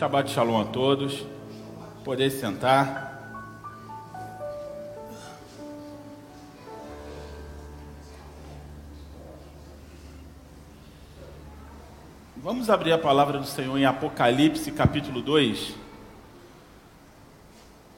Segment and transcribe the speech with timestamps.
[0.00, 1.26] Shabbat Shalom a todos.
[2.02, 3.20] Poder sentar.
[12.34, 15.74] Vamos abrir a palavra do Senhor em Apocalipse capítulo 2.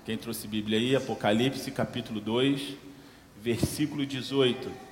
[0.04, 0.96] Quem trouxe Bíblia aí?
[0.96, 2.78] Apocalipse capítulo 2,
[3.40, 4.90] versículo 18.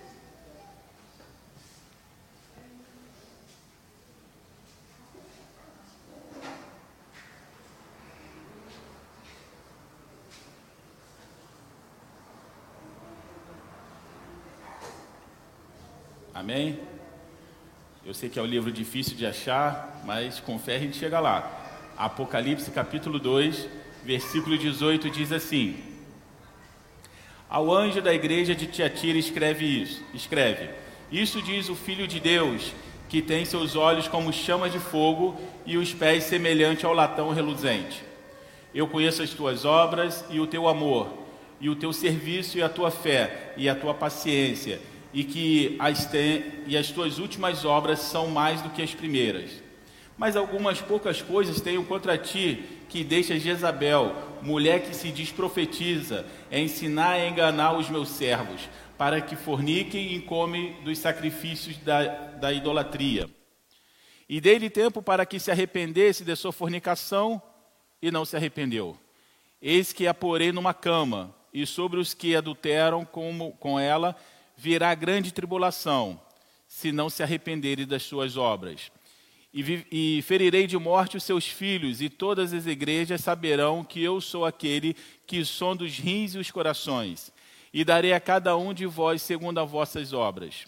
[16.41, 16.81] Amém?
[18.03, 21.19] Eu sei que é um livro difícil de achar, mas com fé a gente chega
[21.19, 21.51] lá.
[21.97, 23.67] Apocalipse capítulo 2,
[24.05, 25.79] versículo 18 diz assim:
[27.49, 30.69] Ao anjo da igreja de Tiatira escreve isso, escreve:
[31.11, 32.75] Isso diz o filho de Deus,
[33.09, 38.05] que tem seus olhos como chamas de fogo e os pés semelhante ao latão reluzente.
[38.75, 41.09] Eu conheço as tuas obras e o teu amor,
[41.59, 44.79] e o teu serviço e a tua fé e a tua paciência
[45.13, 49.51] e que as, te, e as tuas últimas obras são mais do que as primeiras.
[50.17, 56.27] Mas algumas poucas coisas tenho contra ti, que deixas Jezabel, mulher que se diz profetiza,
[56.51, 62.03] é ensinar e enganar os meus servos, para que forniquem e comem dos sacrifícios da,
[62.05, 63.31] da idolatria.
[64.29, 67.43] E dei-lhe tempo para que se arrependesse de sua fornicação,
[68.03, 68.97] e não se arrependeu.
[69.61, 74.17] Eis que a porei numa cama, e sobre os que adulteram com, com ela
[74.61, 76.21] virá grande tribulação,
[76.69, 78.93] se não se arrependerem das suas obras.
[79.55, 84.21] E, e, ferirei de morte os seus filhos, e todas as igrejas saberão que eu
[84.21, 84.95] sou aquele
[85.27, 87.33] que sonda os rins e os corações,
[87.73, 90.67] e darei a cada um de vós segundo as vossas obras.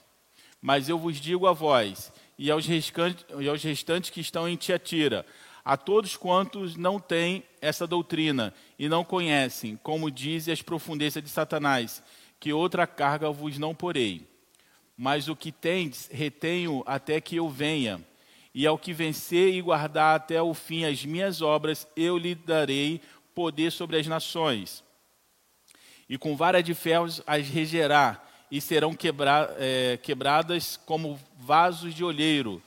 [0.61, 4.57] Mas eu vos digo a vós, e aos restantes, e aos restantes que estão em
[4.57, 5.27] Tiatira,
[5.63, 11.29] a todos quantos não têm essa doutrina e não conhecem, como dizem as profundezas de
[11.29, 12.03] Satanás,
[12.43, 14.27] que outra carga vos não porei.
[14.97, 18.05] Mas o que tendes, retenho até que eu venha.
[18.53, 23.01] E ao que vencer e guardar até o fim as minhas obras, eu lhe darei
[23.33, 24.83] poder sobre as nações.
[26.09, 28.21] E com vara de ferros as regerá,
[28.51, 32.61] e serão quebra, é, quebradas como vasos de olheiro,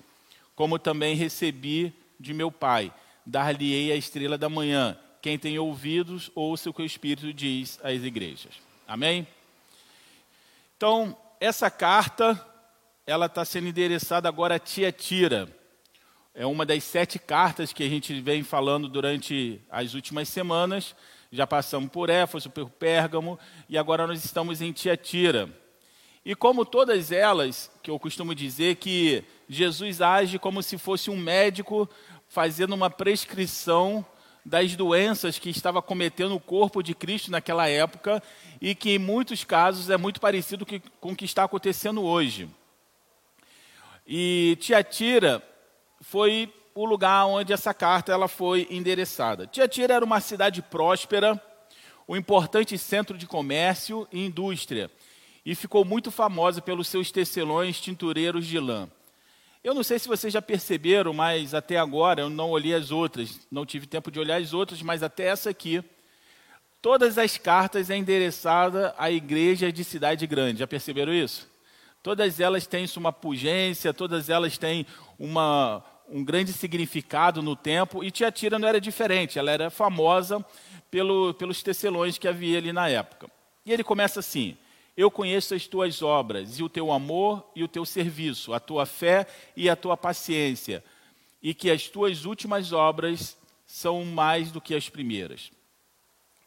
[0.56, 2.94] como também recebi de meu Pai.
[3.26, 4.98] Dar-lhe-ei a estrela da manhã.
[5.22, 8.54] Quem tem ouvidos, ouça o que o Espírito diz às igrejas.
[8.88, 9.28] Amém?
[10.88, 12.40] Então, essa carta,
[13.08, 15.50] ela está sendo endereçada agora a Tiatira.
[16.32, 20.96] É uma das sete cartas que a gente vem falando durante as últimas semanas.
[21.32, 25.50] Já passamos por Éfeso, por Pérgamo, e agora nós estamos em Tiatira.
[26.24, 31.18] E como todas elas, que eu costumo dizer que Jesus age como se fosse um
[31.18, 31.90] médico
[32.28, 34.06] fazendo uma prescrição
[34.46, 38.22] das doenças que estava cometendo o corpo de Cristo naquela época
[38.62, 40.66] e que em muitos casos é muito parecido
[41.00, 42.48] com o que está acontecendo hoje.
[44.06, 45.42] E Tiatira
[46.00, 49.48] foi o lugar onde essa carta ela foi endereçada.
[49.48, 51.42] Tiatira era uma cidade próspera,
[52.08, 54.92] um importante centro de comércio e indústria,
[55.44, 58.88] e ficou muito famosa pelos seus tecelões tintureiros de lã.
[59.66, 63.40] Eu não sei se vocês já perceberam, mas até agora eu não olhei as outras,
[63.52, 65.84] não tive tempo de olhar as outras, mas até essa aqui,
[66.80, 70.60] todas as cartas é endereçada à igreja de cidade grande.
[70.60, 71.50] Já perceberam isso?
[72.04, 74.86] Todas elas têm uma pugência, todas elas têm
[75.18, 80.46] uma, um grande significado no tempo, e Tiatira não era diferente, ela era famosa
[80.92, 83.28] pelo, pelos tecelões que havia ali na época.
[83.66, 84.56] E ele começa assim:
[84.98, 88.86] eu conheço as tuas obras, e o teu amor e o teu serviço, a tua
[88.86, 90.84] fé e a tua paciência,
[91.42, 95.52] e que as tuas últimas obras são mais do que as primeiras.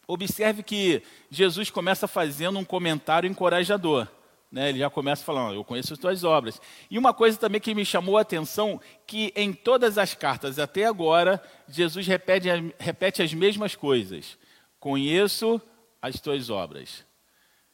[0.06, 4.08] Observe que Jesus começa fazendo um comentário encorajador.
[4.50, 4.70] Né?
[4.70, 6.58] Ele já começa falando, eu conheço as tuas obras.
[6.90, 10.86] E uma coisa também que me chamou a atenção, que em todas as cartas até
[10.86, 12.48] agora, Jesus repete,
[12.78, 14.38] repete as mesmas coisas.
[14.80, 15.60] Conheço
[16.00, 17.04] as tuas obras.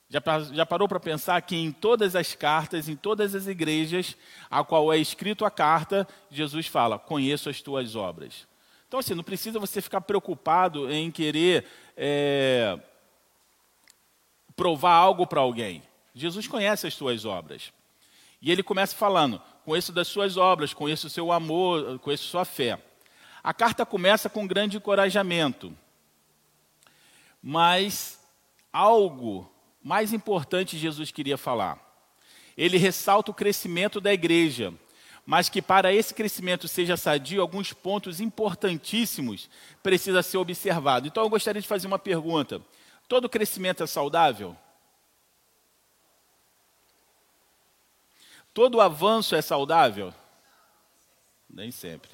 [0.08, 0.20] Já,
[0.52, 4.16] já parou para pensar que em todas as cartas, em todas as igrejas
[4.50, 8.46] a qual é escrito a carta, Jesus fala: Conheço as tuas obras.
[8.86, 11.66] Então, assim, não precisa você ficar preocupado em querer
[11.96, 12.78] é,
[14.54, 15.82] provar algo para alguém.
[16.14, 17.72] Jesus conhece as tuas obras.
[18.40, 22.78] E ele começa falando: Conheço das suas obras, conheço o seu amor, conheço sua fé.
[23.42, 25.76] A carta começa com grande encorajamento.
[27.42, 28.20] Mas
[28.72, 29.50] algo
[29.84, 31.78] mais importante Jesus queria falar.
[32.56, 34.72] Ele ressalta o crescimento da igreja,
[35.26, 39.50] mas que para esse crescimento seja sadio, alguns pontos importantíssimos
[39.82, 41.08] precisam ser observados.
[41.08, 42.62] Então eu gostaria de fazer uma pergunta:
[43.06, 44.56] todo crescimento é saudável?
[48.54, 50.14] Todo avanço é saudável?
[51.50, 52.10] Nem sempre.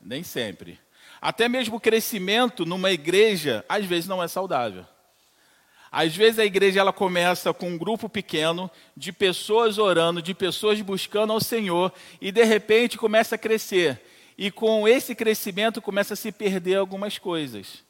[0.00, 0.80] Nem sempre.
[1.20, 4.86] Até mesmo o crescimento numa igreja, às vezes, não é saudável.
[5.92, 10.80] Às vezes a igreja ela começa com um grupo pequeno de pessoas orando, de pessoas
[10.80, 14.00] buscando ao Senhor e de repente começa a crescer.
[14.38, 17.82] E com esse crescimento começa a se perder algumas coisas.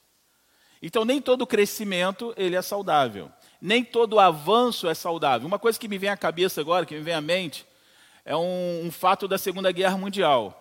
[0.80, 3.30] Então nem todo crescimento ele é saudável.
[3.60, 5.46] Nem todo avanço é saudável.
[5.46, 7.66] Uma coisa que me vem à cabeça agora, que me vem à mente,
[8.24, 10.56] é um, um fato da Segunda Guerra Mundial.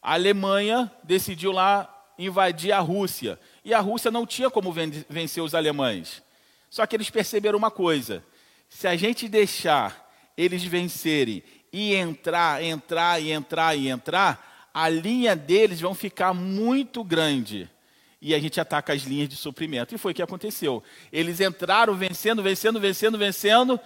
[0.00, 3.38] A Alemanha decidiu lá invadir a Rússia.
[3.62, 6.22] E a Rússia não tinha como vencer os alemães.
[6.70, 8.24] Só que eles perceberam uma coisa:
[8.68, 15.34] se a gente deixar eles vencerem e entrar, entrar e entrar e entrar, a linha
[15.34, 17.68] deles vão ficar muito grande.
[18.22, 19.94] E a gente ataca as linhas de suprimento.
[19.94, 20.82] E foi o que aconteceu.
[21.10, 23.80] Eles entraram vencendo, vencendo, vencendo, vencendo.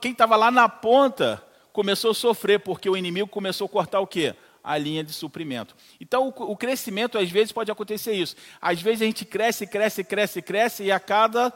[0.00, 4.06] Quem estava lá na ponta começou a sofrer, porque o inimigo começou a cortar o
[4.06, 4.34] quê?
[4.64, 5.76] a linha de suprimento.
[6.00, 8.34] Então, o, o, crescimento, às vezes, pode acontecer isso.
[8.60, 11.54] Às vezes, a gente cresce, cresce, cresce, cresce e acaba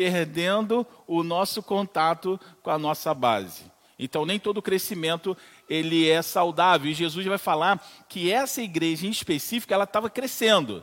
[0.00, 3.70] perdendo o nosso contato com a nossa base.
[3.98, 5.36] Então, nem todo crescimento
[5.68, 6.90] ele é saudável.
[6.90, 10.82] E Jesus vai falar que essa igreja em específico, ela estava crescendo.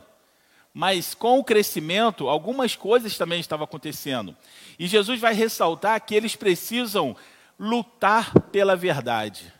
[0.72, 4.36] Mas com o crescimento, algumas coisas também estavam acontecendo.
[4.78, 7.16] E Jesus vai ressaltar que eles precisam
[7.58, 9.52] lutar pela verdade.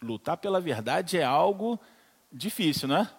[0.00, 1.76] Lutar pela verdade é algo
[2.32, 3.10] difícil, não é?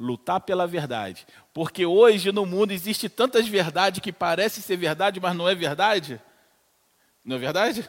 [0.00, 1.26] Lutar pela verdade.
[1.52, 6.18] Porque hoje no mundo existe tantas verdades que parece ser verdade, mas não é verdade.
[7.22, 7.88] Não é verdade?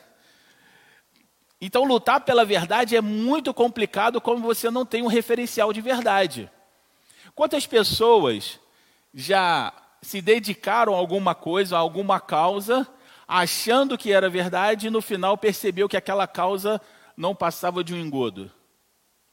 [1.62, 6.52] Então, lutar pela verdade é muito complicado quando você não tem um referencial de verdade.
[7.34, 8.60] Quantas pessoas
[9.14, 9.72] já
[10.02, 12.86] se dedicaram a alguma coisa, a alguma causa,
[13.28, 16.82] achando que era verdade e no final percebeu que aquela causa
[17.16, 18.52] não passava de um engodo?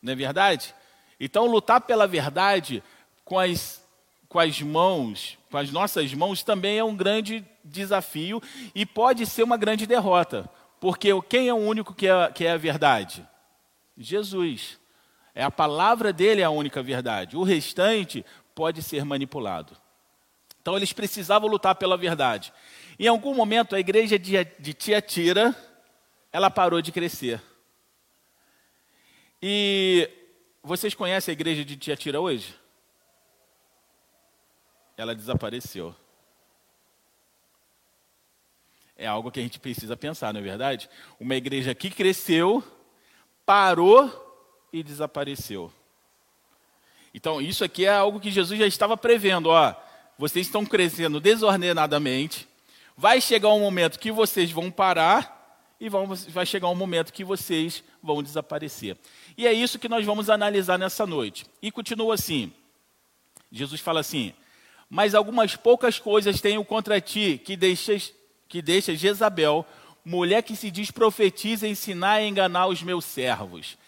[0.01, 0.75] Não é verdade?
[1.21, 2.83] Então, lutar pela verdade
[3.25, 3.85] com as,
[4.29, 8.43] com as mãos, com as nossas mãos, também é um grande desafio
[8.75, 10.49] e pode ser uma grande derrota.
[10.81, 13.27] Porque quem é o único que é, que é a verdade?
[13.97, 14.79] Jesus.
[15.35, 17.37] É a palavra dele é a única verdade.
[17.37, 18.25] O restante
[18.55, 19.77] pode ser manipulado.
[20.61, 22.53] Então eles precisavam lutar pela verdade.
[22.99, 25.55] Em algum momento a igreja de, de Tiatira,
[26.33, 27.41] ela parou de crescer.
[29.41, 30.11] E
[30.69, 32.55] vocês conhecem a igreja de Tiatira hoje?
[34.99, 35.95] Ela desapareceu.
[38.95, 40.91] É algo que a gente precisa pensar, não é verdade?
[41.19, 42.63] Uma igreja que cresceu,
[43.47, 44.13] parou
[44.71, 45.73] e desapareceu.
[47.15, 49.49] Então, isso aqui é algo que Jesus já estava prevendo.
[49.49, 49.75] Ó,
[50.19, 52.47] vocês estão crescendo desordenadamente.
[52.95, 55.38] Vai chegar um momento que vocês vão parar
[55.81, 58.97] e vai chegar um momento que vocês vão desaparecer.
[59.37, 61.47] E é isso que nós vamos analisar nessa noite.
[61.63, 62.53] E continua assim:
[63.51, 64.35] Jesus fala assim:
[64.91, 68.13] Mas algumas poucas coisas tenho contra ti, que deixas,
[68.49, 69.65] que deixas Jezabel,
[70.05, 73.79] mulher que se diz profetiza, ensinar e enganar os meus servos.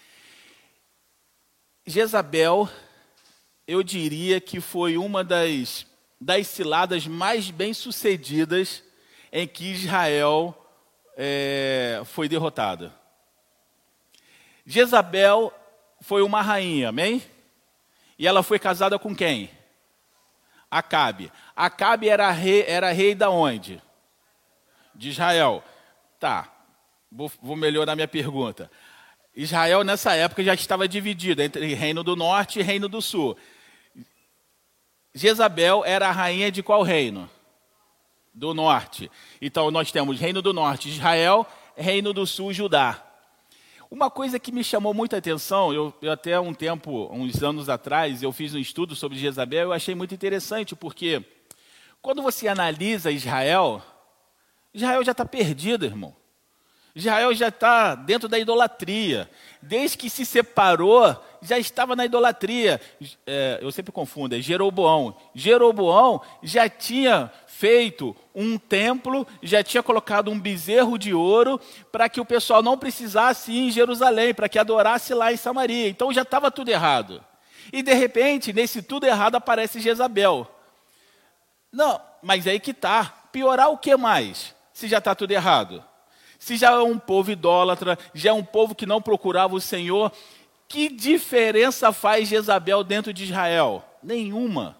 [1.85, 2.69] Jezabel,
[3.67, 5.87] eu diria que foi uma das,
[6.21, 8.83] das ciladas mais bem-sucedidas
[9.33, 10.60] em que Israel
[11.23, 12.95] é, foi derrotada.
[14.65, 15.53] Jezabel
[16.01, 17.23] foi uma rainha, amém?
[18.19, 19.51] E ela foi casada com quem?
[20.71, 21.31] Acabe.
[21.55, 23.83] Acabe era rei, era rei da onde?
[24.95, 25.63] De Israel.
[26.19, 26.51] Tá,
[27.13, 28.71] vou, vou melhorar minha pergunta.
[29.37, 33.37] Israel nessa época já estava dividido entre reino do norte e reino do sul.
[35.15, 37.29] Jezabel era a rainha de qual reino?
[38.33, 39.11] Do norte.
[39.41, 41.47] Então nós temos Reino do Norte, Israel,
[41.77, 43.07] Reino do Sul, Judá.
[43.91, 48.23] Uma coisa que me chamou muita atenção, eu, eu, até um tempo, uns anos atrás,
[48.23, 51.25] eu fiz um estudo sobre Jezabel, eu achei muito interessante, porque
[52.01, 53.83] quando você analisa Israel,
[54.73, 56.15] Israel já está perdido, irmão.
[56.95, 59.31] Israel já está dentro da idolatria.
[59.63, 62.81] Desde que se separou, já estava na idolatria.
[63.27, 65.17] É, eu sempre confundo, é Jeroboão.
[65.35, 67.31] Jeroboão já tinha
[67.61, 71.61] feito um templo, já tinha colocado um bezerro de ouro
[71.93, 75.87] para que o pessoal não precisasse ir em Jerusalém, para que adorasse lá em Samaria.
[75.87, 77.23] Então já estava tudo errado.
[77.71, 80.51] E de repente, nesse tudo errado, aparece Jezabel.
[81.71, 83.05] Não, mas aí que está.
[83.31, 84.55] Piorar o que mais?
[84.73, 85.85] Se já está tudo errado.
[86.39, 90.11] se já é um povo idólatra, já é um povo que não procurava o Senhor,
[90.67, 93.85] que diferença faz Jezabel dentro de Israel?
[94.03, 94.80] Nenhuma.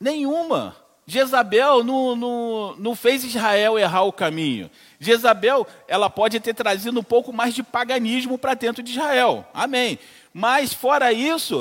[0.00, 0.76] Nenhuma.
[1.06, 4.70] Jezabel não, não, não fez Israel errar o caminho.
[5.00, 9.46] Jezabel, ela pode ter trazido um pouco mais de paganismo para dentro de Israel.
[9.54, 9.98] Amém.
[10.34, 11.60] Mas fora isso,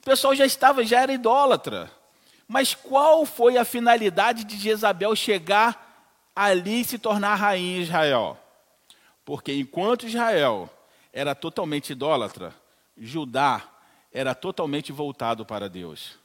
[0.00, 1.90] o pessoal já estava, já era idólatra.
[2.46, 8.38] Mas qual foi a finalidade de Jezabel chegar ali e se tornar rainha em Israel?
[9.24, 10.68] Porque enquanto Israel
[11.14, 12.54] era totalmente idólatra,
[12.94, 13.62] Judá
[14.12, 16.20] era totalmente voltado para Deus.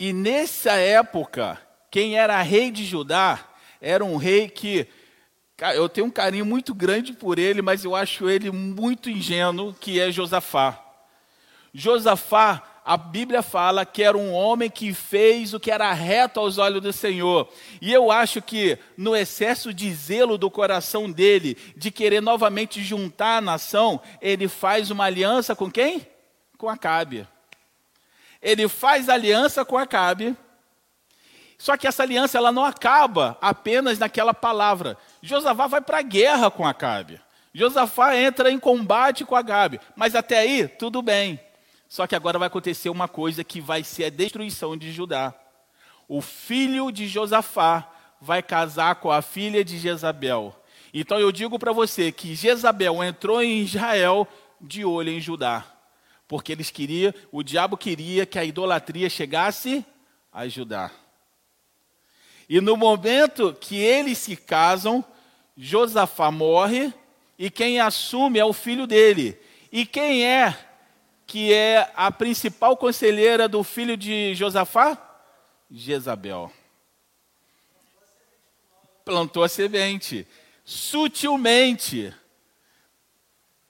[0.00, 3.38] E nessa época, quem era rei de Judá
[3.82, 4.88] era um rei que
[5.74, 10.00] eu tenho um carinho muito grande por ele, mas eu acho ele muito ingênuo, que
[10.00, 10.82] é Josafá.
[11.74, 16.56] Josafá a Bíblia fala que era um homem que fez o que era reto aos
[16.56, 17.46] olhos do Senhor.
[17.78, 23.36] E eu acho que no excesso de zelo do coração dele, de querer novamente juntar
[23.36, 26.06] a nação, ele faz uma aliança com quem?
[26.56, 27.28] Com Acabe.
[28.42, 30.36] Ele faz aliança com Acabe.
[31.58, 34.96] Só que essa aliança ela não acaba apenas naquela palavra.
[35.22, 37.20] Josafá vai para a guerra com Acabe.
[37.52, 39.80] Josafá entra em combate com Acabe.
[39.94, 41.38] Mas até aí, tudo bem.
[41.88, 45.34] Só que agora vai acontecer uma coisa que vai ser a destruição de Judá.
[46.08, 50.54] O filho de Josafá vai casar com a filha de Jezabel.
[50.94, 54.26] Então eu digo para você que Jezabel entrou em Israel
[54.60, 55.64] de olho em Judá.
[56.30, 59.84] Porque eles queriam, o diabo queria que a idolatria chegasse
[60.32, 60.88] a Judá.
[62.48, 65.04] E no momento que eles se casam,
[65.56, 66.94] Josafá morre
[67.36, 69.36] e quem assume é o filho dele.
[69.72, 70.56] E quem é
[71.26, 74.96] que é a principal conselheira do filho de Josafá?
[75.68, 76.52] Jezabel.
[79.04, 80.24] Plantou a semente.
[80.64, 82.14] Sutilmente.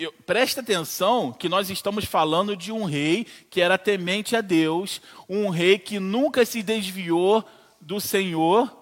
[0.01, 4.99] Eu, presta atenção que nós estamos falando de um rei que era temente a Deus,
[5.29, 7.45] um rei que nunca se desviou
[7.79, 8.75] do Senhor,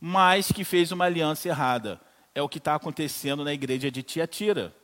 [0.00, 2.00] mas que fez uma aliança errada.
[2.34, 4.74] É o que está acontecendo na igreja de Tiatira.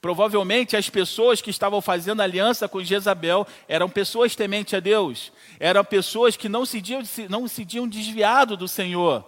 [0.00, 5.84] Provavelmente as pessoas que estavam fazendo aliança com Jezabel eram pessoas tementes a Deus, eram
[5.84, 6.82] pessoas que não se,
[7.30, 9.24] não se tinham desviado do Senhor,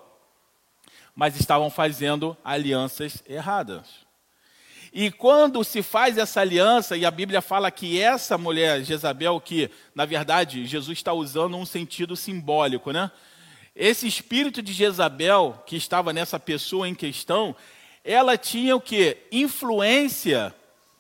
[1.15, 4.10] mas estavam fazendo alianças erradas.
[4.93, 9.71] E quando se faz essa aliança, e a Bíblia fala que essa mulher, Jezabel, que
[9.95, 13.11] na verdade Jesus está usando um sentido simbólico, né?
[13.75, 17.55] Esse espírito de Jezabel que estava nessa pessoa em questão,
[18.05, 19.17] ela tinha o que?
[19.31, 20.55] Influência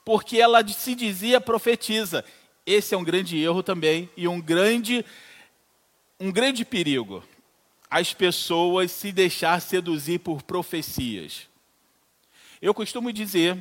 [0.05, 2.25] porque ela se dizia profetiza.
[2.65, 5.05] Esse é um grande erro também e um grande,
[6.19, 7.23] um grande perigo.
[7.91, 11.49] As pessoas se deixar seduzir por profecias.
[12.63, 13.57] Eu costumo dizer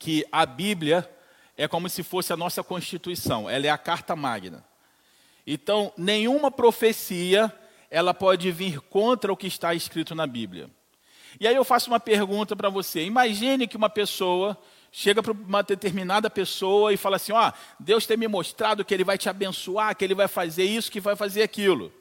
[0.00, 1.08] que a Bíblia
[1.56, 4.64] é como se fosse a nossa Constituição, ela é a carta magna.
[5.46, 7.52] Então, nenhuma profecia
[7.90, 10.70] ela pode vir contra o que está escrito na Bíblia.
[11.38, 13.04] E aí eu faço uma pergunta para você.
[13.04, 14.56] Imagine que uma pessoa
[14.90, 18.94] chega para uma determinada pessoa e fala assim: Ó, oh, Deus tem me mostrado que
[18.94, 21.92] Ele vai te abençoar, que Ele vai fazer isso, que vai fazer aquilo.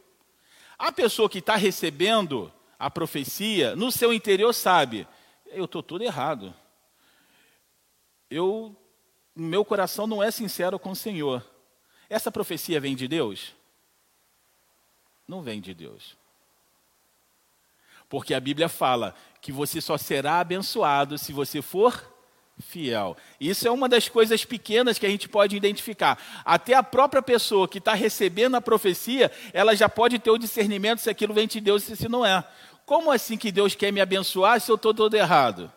[0.78, 5.06] A pessoa que está recebendo a profecia, no seu interior sabe:
[5.48, 6.54] eu estou tudo errado.
[8.30, 8.76] Eu,
[9.36, 11.46] meu coração não é sincero com o Senhor.
[12.10, 13.56] Essa profecia vem de Deus?
[15.28, 16.18] Não vem de Deus.
[18.08, 22.12] Porque a Bíblia fala que você só será abençoado se você for
[22.60, 23.16] fiel.
[23.40, 26.22] Isso é uma das coisas pequenas que a gente pode identificar.
[26.44, 31.00] Até a própria pessoa que está recebendo a profecia, ela já pode ter o discernimento
[31.00, 32.44] se aquilo vem de Deus e se não é.
[32.86, 35.72] Como assim que Deus quer me abençoar se eu estou todo errado?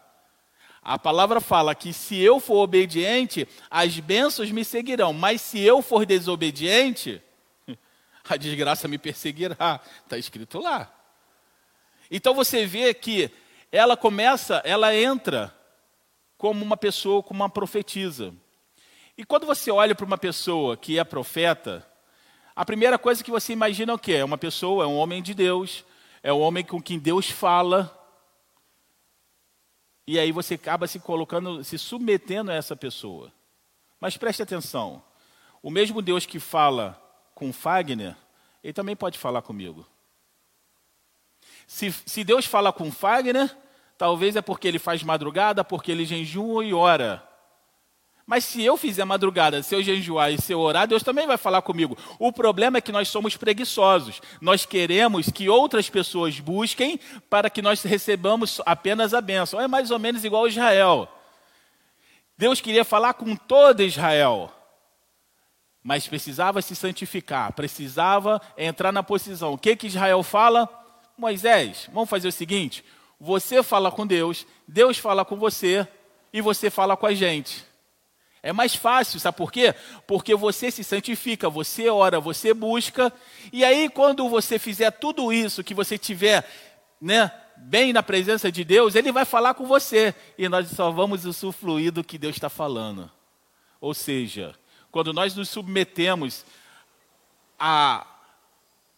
[0.82, 5.80] A palavra fala que se eu for obediente, as bênçãos me seguirão, mas se eu
[5.80, 7.22] for desobediente,
[8.28, 9.80] a desgraça me perseguirá.
[10.02, 10.92] Está escrito lá.
[12.10, 13.30] Então você vê que
[13.70, 15.54] ela começa, ela entra
[16.36, 18.34] como uma pessoa, como uma profetisa.
[19.16, 21.86] E quando você olha para uma pessoa que é profeta,
[22.56, 24.14] a primeira coisa que você imagina é o quê?
[24.14, 25.84] É uma pessoa, é um homem de Deus,
[26.22, 27.98] é um homem com quem Deus fala.
[30.06, 33.32] E aí você acaba se colocando, se submetendo a essa pessoa.
[34.00, 35.02] Mas preste atenção:
[35.62, 37.00] o mesmo Deus que fala
[37.34, 38.16] com Fagner,
[38.62, 39.86] ele também pode falar comigo.
[41.66, 43.56] Se, se Deus fala com Fagner,
[44.02, 47.22] Talvez é porque ele faz madrugada, porque ele jejua e ora.
[48.26, 51.36] Mas se eu fizer madrugada, se eu jejuar e se eu orar, Deus também vai
[51.36, 51.98] falar comigo.
[52.18, 54.20] O problema é que nós somos preguiçosos.
[54.40, 59.60] Nós queremos que outras pessoas busquem para que nós recebamos apenas a bênção.
[59.60, 61.08] É mais ou menos igual Israel.
[62.36, 64.50] Deus queria falar com todo Israel,
[65.82, 69.52] mas precisava se santificar, precisava entrar na posição.
[69.52, 70.68] O que, que Israel fala?
[71.16, 72.84] Moisés, vamos fazer o seguinte:
[73.20, 75.86] você fala com Deus, Deus fala com você
[76.32, 77.64] e você fala com a gente.
[78.42, 79.72] É mais fácil, sabe por quê?
[80.04, 83.12] Porque você se santifica, você ora, você busca,
[83.52, 86.44] e aí quando você fizer tudo isso, que você tiver,
[87.00, 91.24] né, bem na presença de Deus, Ele vai falar com você, e nós só vamos
[91.24, 93.08] usufruir do que Deus está falando.
[93.80, 94.52] Ou seja,
[94.90, 96.44] quando nós nos submetemos
[97.56, 98.04] a,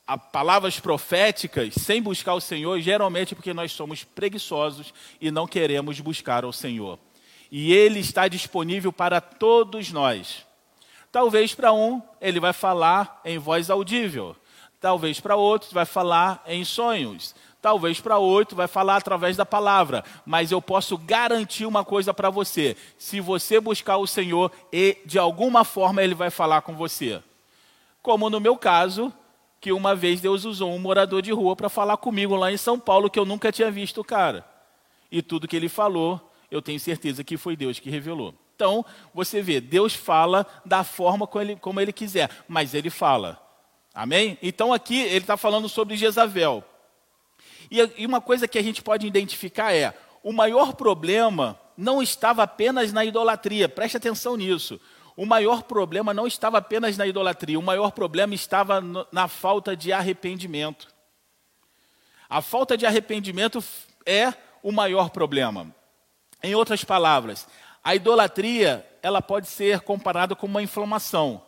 [0.07, 5.47] a palavras proféticas sem buscar o Senhor, geralmente é porque nós somos preguiçosos e não
[5.47, 6.99] queremos buscar o Senhor
[7.57, 10.45] e ele está disponível para todos nós.
[11.13, 14.35] Talvez para um ele vai falar em voz audível,
[14.81, 17.33] talvez para outros vai falar em sonhos,
[17.63, 22.29] talvez para outro vai falar através da palavra, mas eu posso garantir uma coisa para
[22.29, 27.23] você: se você buscar o Senhor, e de alguma forma ele vai falar com você.
[28.03, 29.13] Como no meu caso,
[29.61, 32.81] que uma vez Deus usou um morador de rua para falar comigo lá em São
[32.81, 34.45] Paulo, que eu nunca tinha visto o cara.
[35.09, 38.35] E tudo que ele falou eu tenho certeza que foi Deus que revelou.
[38.55, 43.41] Então, você vê, Deus fala da forma como ele, como ele quiser, mas ele fala.
[43.93, 44.39] Amém?
[44.43, 46.65] Então, aqui ele está falando sobre Jezabel.
[47.71, 52.43] E, e uma coisa que a gente pode identificar é: o maior problema não estava
[52.43, 54.81] apenas na idolatria, preste atenção nisso.
[55.17, 59.77] O maior problema não estava apenas na idolatria, o maior problema estava no, na falta
[59.77, 60.89] de arrependimento.
[62.29, 63.63] A falta de arrependimento
[64.05, 64.33] é
[64.63, 65.73] o maior problema.
[66.45, 67.49] Em outras palavras,
[67.83, 71.41] a idolatria, ela pode ser comparada com uma inflamação.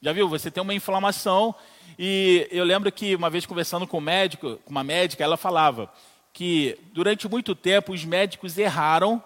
[0.00, 0.26] Já viu?
[0.30, 1.54] Você tem uma inflamação
[1.98, 5.92] e eu lembro que uma vez conversando com um médico, com uma médica, ela falava
[6.32, 9.22] que durante muito tempo os médicos erraram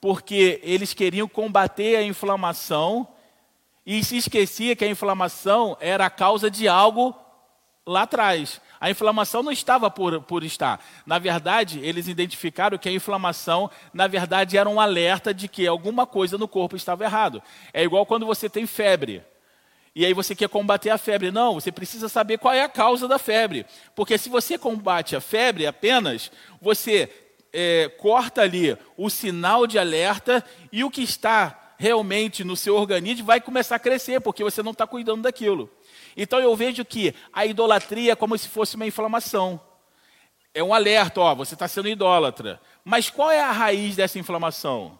[0.00, 3.08] porque eles queriam combater a inflamação
[3.84, 7.12] e se esquecia que a inflamação era a causa de algo
[7.84, 8.60] lá atrás.
[8.80, 10.84] A inflamação não estava por, por estar.
[11.04, 16.06] Na verdade, eles identificaram que a inflamação, na verdade, era um alerta de que alguma
[16.06, 17.42] coisa no corpo estava errado.
[17.72, 19.22] É igual quando você tem febre.
[19.94, 21.30] E aí você quer combater a febre.
[21.30, 23.64] Não, você precisa saber qual é a causa da febre.
[23.94, 27.10] Porque se você combate a febre apenas, você
[27.52, 33.26] é, corta ali o sinal de alerta e o que está realmente no seu organismo
[33.26, 35.70] vai começar a crescer, porque você não está cuidando daquilo.
[36.16, 39.60] Então eu vejo que a idolatria é como se fosse uma inflamação.
[40.54, 42.58] É um alerta, ó, você está sendo idólatra.
[42.82, 44.98] Mas qual é a raiz dessa inflamação?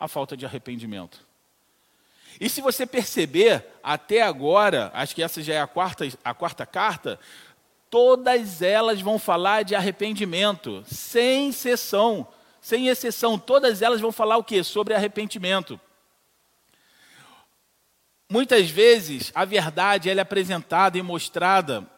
[0.00, 1.26] A falta de arrependimento.
[2.40, 6.66] E se você perceber, até agora, acho que essa já é a quarta, a quarta
[6.66, 7.20] carta,
[7.90, 12.26] todas elas vão falar de arrependimento, sem exceção.
[12.60, 14.64] Sem exceção, todas elas vão falar o quê?
[14.64, 15.78] Sobre arrependimento.
[18.34, 21.88] Muitas vezes a verdade ela é apresentada e mostrada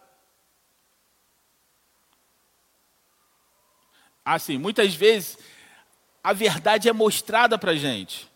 [4.22, 5.38] assim, muitas vezes
[6.22, 8.30] a verdade é mostrada para gente.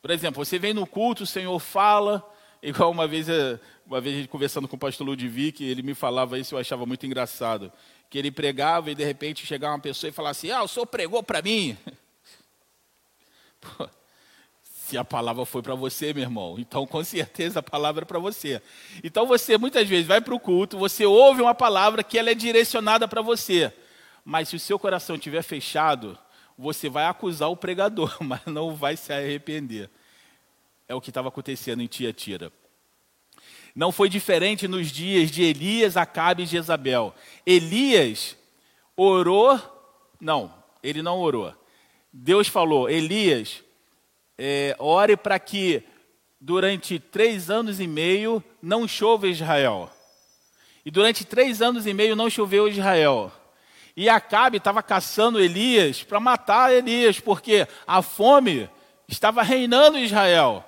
[0.00, 2.26] Por exemplo, você vem no culto, o Senhor fala,
[2.64, 6.54] igual uma vez, eh, uma vez conversando com o pastor Ludovic, ele me falava isso,
[6.54, 7.70] eu achava muito engraçado,
[8.08, 10.86] que ele pregava e de repente chegava uma pessoa e falava assim, ah, o Senhor
[10.86, 11.76] pregou para mim.
[13.60, 13.97] Pô,
[14.88, 18.18] se a palavra foi para você, meu irmão, então com certeza a palavra é para
[18.18, 18.62] você.
[19.04, 22.34] Então você muitas vezes vai para o culto, você ouve uma palavra que ela é
[22.34, 23.70] direcionada para você,
[24.24, 26.18] mas se o seu coração estiver fechado,
[26.56, 29.90] você vai acusar o pregador, mas não vai se arrepender.
[30.88, 32.50] É o que estava acontecendo em Tiatira.
[33.74, 37.14] Não foi diferente nos dias de Elias, Acabe e Jezabel.
[37.44, 38.38] Elias
[38.96, 39.60] orou,
[40.18, 41.54] não, ele não orou.
[42.10, 43.62] Deus falou, Elias,
[44.38, 45.82] é, ore para que
[46.40, 49.90] durante três anos e meio não chova Israel.
[50.84, 53.32] E durante três anos e meio não choveu Israel.
[53.96, 58.70] E Acabe estava caçando Elias para matar Elias, porque a fome
[59.08, 60.64] estava reinando Israel.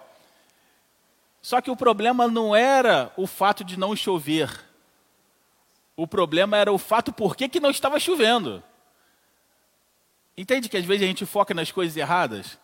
[1.40, 4.50] Só que o problema não era o fato de não chover.
[5.96, 8.62] O problema era o fato por que, que não estava chovendo.
[10.37, 12.59] Entende que às vezes a gente foca nas coisas erradas?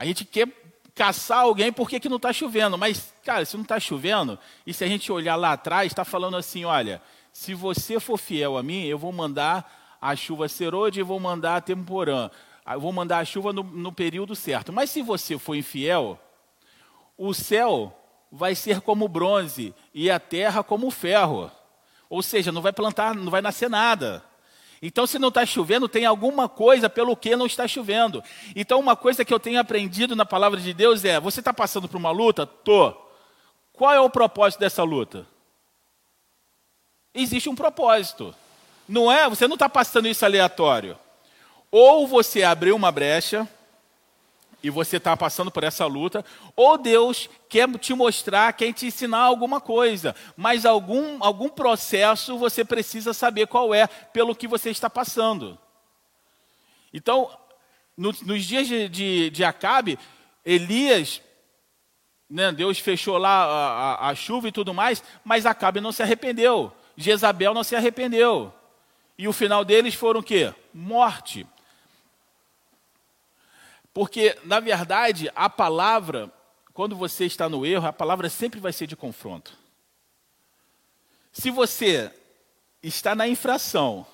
[0.00, 0.48] A gente quer
[0.94, 2.78] caçar alguém porque que não está chovendo.
[2.78, 6.38] Mas, cara, se não está chovendo, e se a gente olhar lá atrás, está falando
[6.38, 7.02] assim: olha,
[7.34, 11.56] se você for fiel a mim, eu vou mandar a chuva serode e vou mandar
[11.56, 12.30] a temporã.
[12.66, 14.72] Eu vou mandar a chuva no, no período certo.
[14.72, 16.18] Mas se você for infiel,
[17.14, 17.94] o céu
[18.32, 21.52] vai ser como bronze e a terra como ferro.
[22.08, 24.24] Ou seja, não vai plantar, não vai nascer nada.
[24.82, 28.24] Então, se não está chovendo, tem alguma coisa pelo que não está chovendo.
[28.56, 31.88] Então, uma coisa que eu tenho aprendido na palavra de Deus é: você está passando
[31.88, 32.46] por uma luta?
[32.46, 32.94] Tô.
[33.72, 35.26] Qual é o propósito dessa luta?
[37.14, 38.34] Existe um propósito.
[38.88, 39.28] Não é?
[39.28, 40.98] Você não está passando isso aleatório.
[41.70, 43.48] Ou você abriu uma brecha
[44.62, 49.20] e você está passando por essa luta, ou Deus quer te mostrar, quer te ensinar
[49.20, 54.90] alguma coisa, mas algum, algum processo você precisa saber qual é pelo que você está
[54.90, 55.58] passando.
[56.92, 57.30] Então,
[57.96, 59.98] no, nos dias de, de, de Acabe,
[60.44, 61.22] Elias,
[62.28, 66.02] né, Deus fechou lá a, a, a chuva e tudo mais, mas Acabe não se
[66.02, 66.72] arrependeu.
[66.96, 68.52] Jezabel não se arrependeu.
[69.16, 70.54] E o final deles foram o quê?
[70.72, 71.46] Morte.
[73.92, 76.32] Porque, na verdade, a palavra,
[76.72, 79.58] quando você está no erro, a palavra sempre vai ser de confronto.
[81.32, 82.12] Se você
[82.82, 84.06] está na infração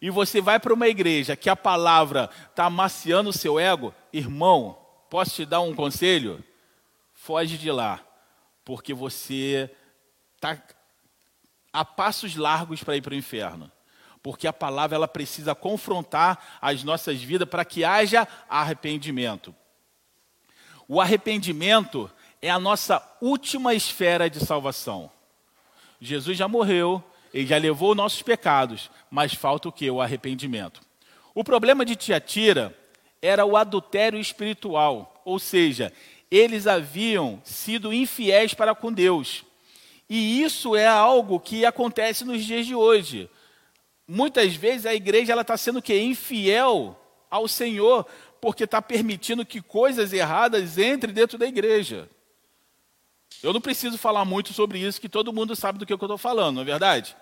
[0.00, 4.78] e você vai para uma igreja que a palavra está amaciando o seu ego, irmão,
[5.10, 6.42] posso te dar um conselho?
[7.12, 8.00] Foge de lá,
[8.64, 9.70] porque você
[10.36, 10.62] está
[11.72, 13.70] a passos largos para ir para o inferno
[14.22, 19.54] porque a palavra ela precisa confrontar as nossas vidas para que haja arrependimento.
[20.86, 25.10] O arrependimento é a nossa última esfera de salvação.
[26.00, 27.02] Jesus já morreu,
[27.32, 29.90] ele já levou nossos pecados, mas falta o que?
[29.90, 30.80] O arrependimento.
[31.34, 32.76] O problema de Tiatira
[33.20, 35.92] era o adultério espiritual, ou seja,
[36.30, 39.44] eles haviam sido infiéis para com Deus.
[40.08, 43.28] E isso é algo que acontece nos dias de hoje
[44.08, 46.98] muitas vezes a igreja ela está sendo que infiel
[47.30, 48.06] ao Senhor
[48.40, 52.08] porque está permitindo que coisas erradas entrem dentro da igreja.
[53.42, 56.16] Eu não preciso falar muito sobre isso, que todo mundo sabe do que eu estou
[56.16, 57.14] falando, não é verdade?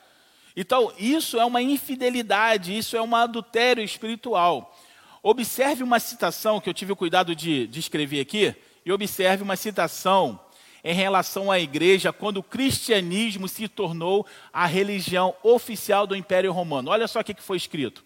[0.55, 4.75] Então, isso é uma infidelidade, isso é um adultério espiritual.
[5.23, 9.57] Observe uma citação que eu tive o cuidado de, de escrever aqui, e observe uma
[9.57, 10.41] citação
[10.87, 16.93] em relação à igreja quando o cristianismo se tornou a religião oficial do Império Romano.
[16.93, 18.05] Olha só o que foi escrito.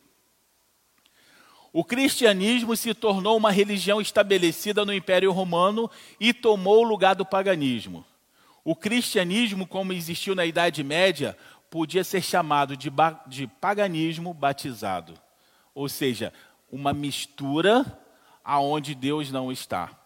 [1.75, 7.27] O cristianismo se tornou uma religião estabelecida no Império Romano e tomou o lugar do
[7.27, 8.03] paganismo.
[8.65, 11.37] O cristianismo, como existiu na Idade Média,
[11.69, 12.91] podia ser chamado de,
[13.27, 15.13] de paganismo batizado,
[15.75, 16.33] ou seja,
[16.73, 17.85] uma mistura
[18.43, 20.00] aonde Deus não está.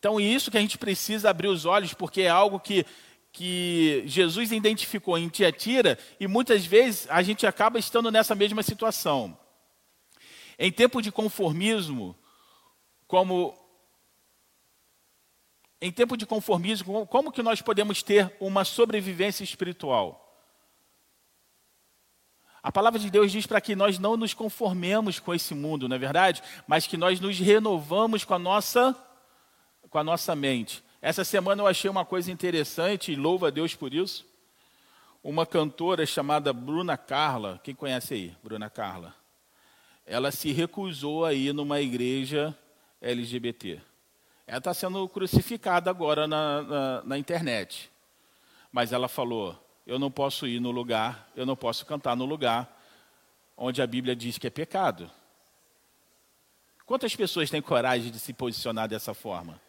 [0.00, 2.86] Então, isso que a gente precisa abrir os olhos, porque é algo que,
[3.30, 9.38] que Jesus identificou em Tiatira e muitas vezes a gente acaba estando nessa mesma situação.
[10.58, 12.16] Em tempo de conformismo,
[13.06, 13.54] como
[15.82, 20.26] em tempo de conformismo, como que nós podemos ter uma sobrevivência espiritual?
[22.62, 25.96] A palavra de Deus diz para que nós não nos conformemos com esse mundo, não
[25.96, 26.42] é verdade?
[26.66, 28.96] Mas que nós nos renovamos com a nossa
[29.90, 30.82] com a nossa mente.
[31.02, 34.24] Essa semana eu achei uma coisa interessante e louvo a Deus por isso.
[35.22, 39.14] Uma cantora chamada Bruna Carla, quem conhece aí, Bruna Carla?
[40.06, 42.56] Ela se recusou a ir numa igreja
[43.02, 43.80] LGBT.
[44.46, 47.90] Ela está sendo crucificada agora na, na, na internet.
[48.72, 52.78] Mas ela falou: eu não posso ir no lugar, eu não posso cantar no lugar
[53.56, 55.10] onde a Bíblia diz que é pecado.
[56.86, 59.60] Quantas pessoas têm coragem de se posicionar dessa forma?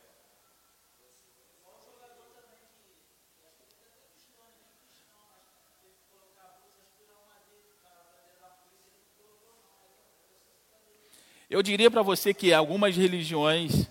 [11.51, 13.85] Eu diria para você que algumas religiões,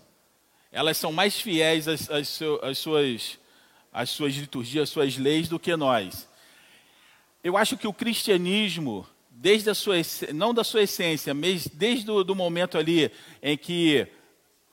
[0.72, 3.38] elas são mais fiéis às, às, às, suas,
[3.92, 6.26] às suas liturgias, às suas leis do que nós.
[7.44, 9.96] Eu acho que o cristianismo, desde a sua,
[10.32, 14.08] não da sua essência, mas desde o do momento ali em que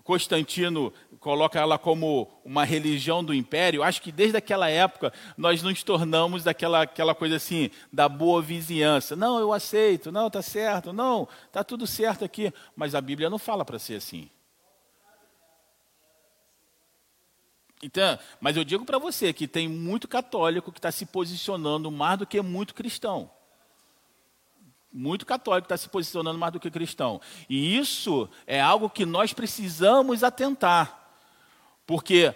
[0.01, 5.83] Constantino coloca ela como uma religião do império, acho que desde aquela época nós nos
[5.83, 9.15] tornamos daquela aquela coisa assim, da boa vizinhança.
[9.15, 12.53] Não, eu aceito, não, está certo, não, está tudo certo aqui.
[12.75, 14.29] Mas a Bíblia não fala para ser assim.
[17.81, 22.17] Então, mas eu digo para você que tem muito católico que está se posicionando mais
[22.17, 23.29] do que muito cristão
[24.97, 27.21] muito católico está se posicionando mais do que cristão.
[27.47, 31.06] E isso é algo que nós precisamos atentar.
[31.87, 32.35] Porque,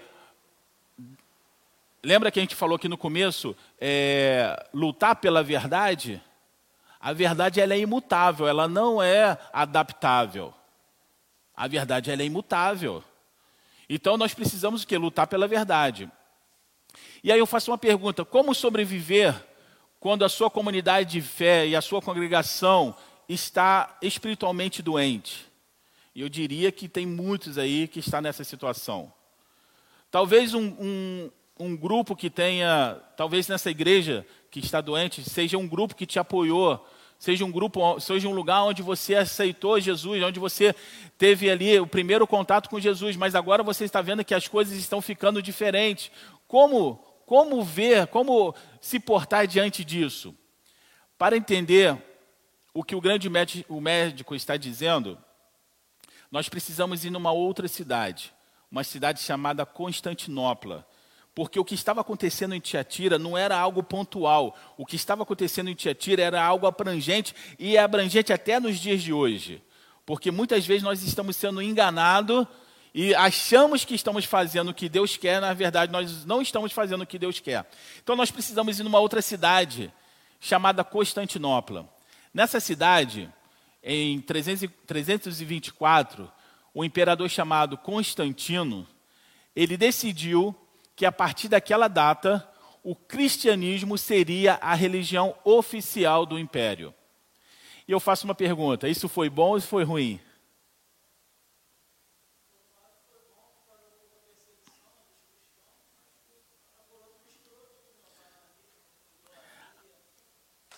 [2.02, 6.24] lembra que a gente falou aqui no começo, é, lutar pela verdade?
[6.98, 10.54] A verdade ela é imutável, ela não é adaptável.
[11.54, 13.04] A verdade ela é imutável.
[13.90, 14.98] Então nós precisamos o quê?
[14.98, 16.10] Lutar pela verdade.
[17.22, 19.36] E aí eu faço uma pergunta: como sobreviver
[20.00, 22.96] quando a sua comunidade de fé e a sua congregação
[23.28, 25.46] está espiritualmente doente?
[26.16, 29.12] E eu diria que tem muitos aí que está nessa situação.
[30.12, 35.68] Talvez um, um, um grupo que tenha, talvez nessa igreja que está doente, seja um
[35.68, 36.86] grupo que te apoiou,
[37.18, 40.76] seja um grupo, seja um lugar onde você aceitou Jesus, onde você
[41.18, 44.78] teve ali o primeiro contato com Jesus, mas agora você está vendo que as coisas
[44.78, 46.12] estão ficando diferentes.
[46.46, 46.96] Como,
[47.26, 50.36] como ver, como se portar diante disso?
[51.18, 51.96] Para entender
[52.74, 55.18] o que o grande médico, o médico está dizendo,
[56.30, 58.34] nós precisamos ir numa outra cidade,
[58.72, 60.88] uma cidade chamada Constantinopla.
[61.34, 64.56] Porque o que estava acontecendo em Tiatira não era algo pontual.
[64.78, 69.02] O que estava acontecendo em Tiatira era algo abrangente e é abrangente até nos dias
[69.02, 69.64] de hoje.
[70.06, 72.46] Porque muitas vezes nós estamos sendo enganados
[72.94, 77.04] e achamos que estamos fazendo o que Deus quer, na verdade nós não estamos fazendo
[77.04, 77.66] o que Deus quer.
[78.04, 79.94] Então nós precisamos ir numa outra cidade
[80.40, 81.88] chamada Constantinopla.
[82.34, 83.32] Nessa cidade,
[83.82, 86.30] em 324,
[86.74, 88.88] o imperador chamado Constantino,
[89.56, 90.56] ele decidiu
[90.96, 92.48] que a partir daquela data
[92.84, 96.94] o cristianismo seria a religião oficial do império.
[97.88, 100.20] E eu faço uma pergunta: isso foi bom ou foi ruim?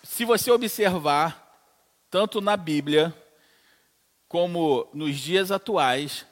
[0.03, 1.57] Se você observar,
[2.09, 3.11] tanto na Bíblia
[4.33, 6.25] como nos dias atuais,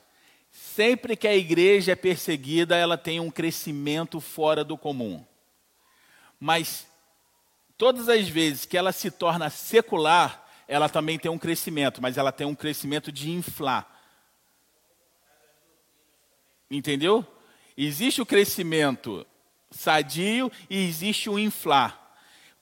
[0.51, 5.25] Sempre que a igreja é perseguida, ela tem um crescimento fora do comum.
[6.39, 6.87] Mas
[7.77, 12.31] todas as vezes que ela se torna secular, ela também tem um crescimento, mas ela
[12.31, 13.87] tem um crescimento de inflar.
[16.69, 17.25] Entendeu?
[17.77, 19.25] Existe o crescimento
[19.69, 22.13] sadio e existe o inflar.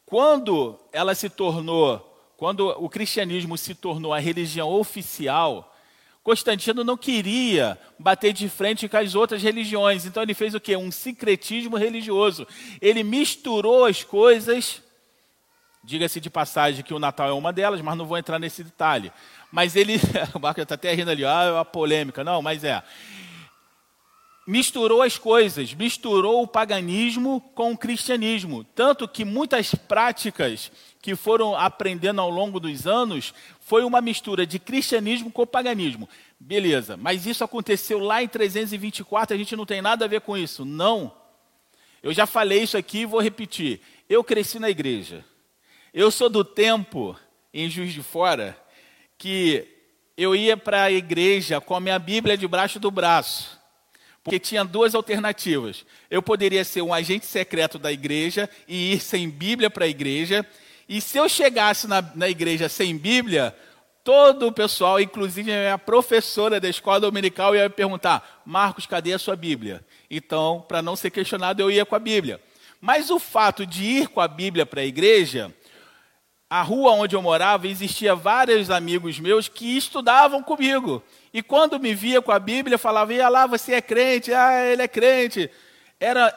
[0.05, 2.08] Quando ela se tornou,
[2.39, 5.75] quando o cristianismo se tornou a religião oficial,
[6.23, 10.77] Constantino não queria bater de frente com as outras religiões, então ele fez o quê?
[10.77, 12.47] Um sincretismo religioso.
[12.81, 14.81] Ele misturou as coisas.
[15.83, 19.11] Diga-se de passagem que o Natal é uma delas, mas não vou entrar nesse detalhe.
[19.51, 19.95] Mas ele,
[20.33, 22.23] o Marco está até rindo ali, ah, é uma polêmica.
[22.23, 22.81] Não, mas é.
[24.47, 28.63] Misturou as coisas, misturou o paganismo com o cristianismo.
[28.63, 30.71] Tanto que muitas práticas
[31.01, 36.09] que foram aprendendo ao longo dos anos foi uma mistura de cristianismo com paganismo.
[36.39, 40.37] Beleza, mas isso aconteceu lá em 324, a gente não tem nada a ver com
[40.37, 40.65] isso.
[40.65, 41.13] Não.
[42.01, 43.81] Eu já falei isso aqui e vou repetir.
[44.09, 45.23] Eu cresci na igreja.
[45.93, 47.17] Eu sou do tempo,
[47.53, 48.57] em Juiz de Fora,
[49.17, 49.67] que
[50.17, 53.59] eu ia para a igreja com a minha Bíblia debaixo do braço.
[54.23, 55.85] Porque tinha duas alternativas.
[56.09, 60.45] Eu poderia ser um agente secreto da igreja e ir sem Bíblia para a igreja,
[60.89, 63.55] e se eu chegasse na, na igreja sem Bíblia,
[64.03, 69.19] todo o pessoal, inclusive a professora da escola dominical, ia me perguntar: Marcos, cadê a
[69.19, 69.85] sua Bíblia?
[70.09, 72.41] Então, para não ser questionado, eu ia com a Bíblia.
[72.81, 75.53] Mas o fato de ir com a Bíblia para a igreja,
[76.49, 81.03] a rua onde eu morava, existia vários amigos meus que estudavam comigo.
[81.31, 84.33] E quando me via com a Bíblia, falava: "Ia lá, você é crente?
[84.33, 85.51] Ah, ele é crente".
[85.99, 86.33] Era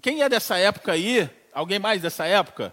[0.00, 1.28] quem é dessa época aí?
[1.52, 2.72] Alguém mais dessa época?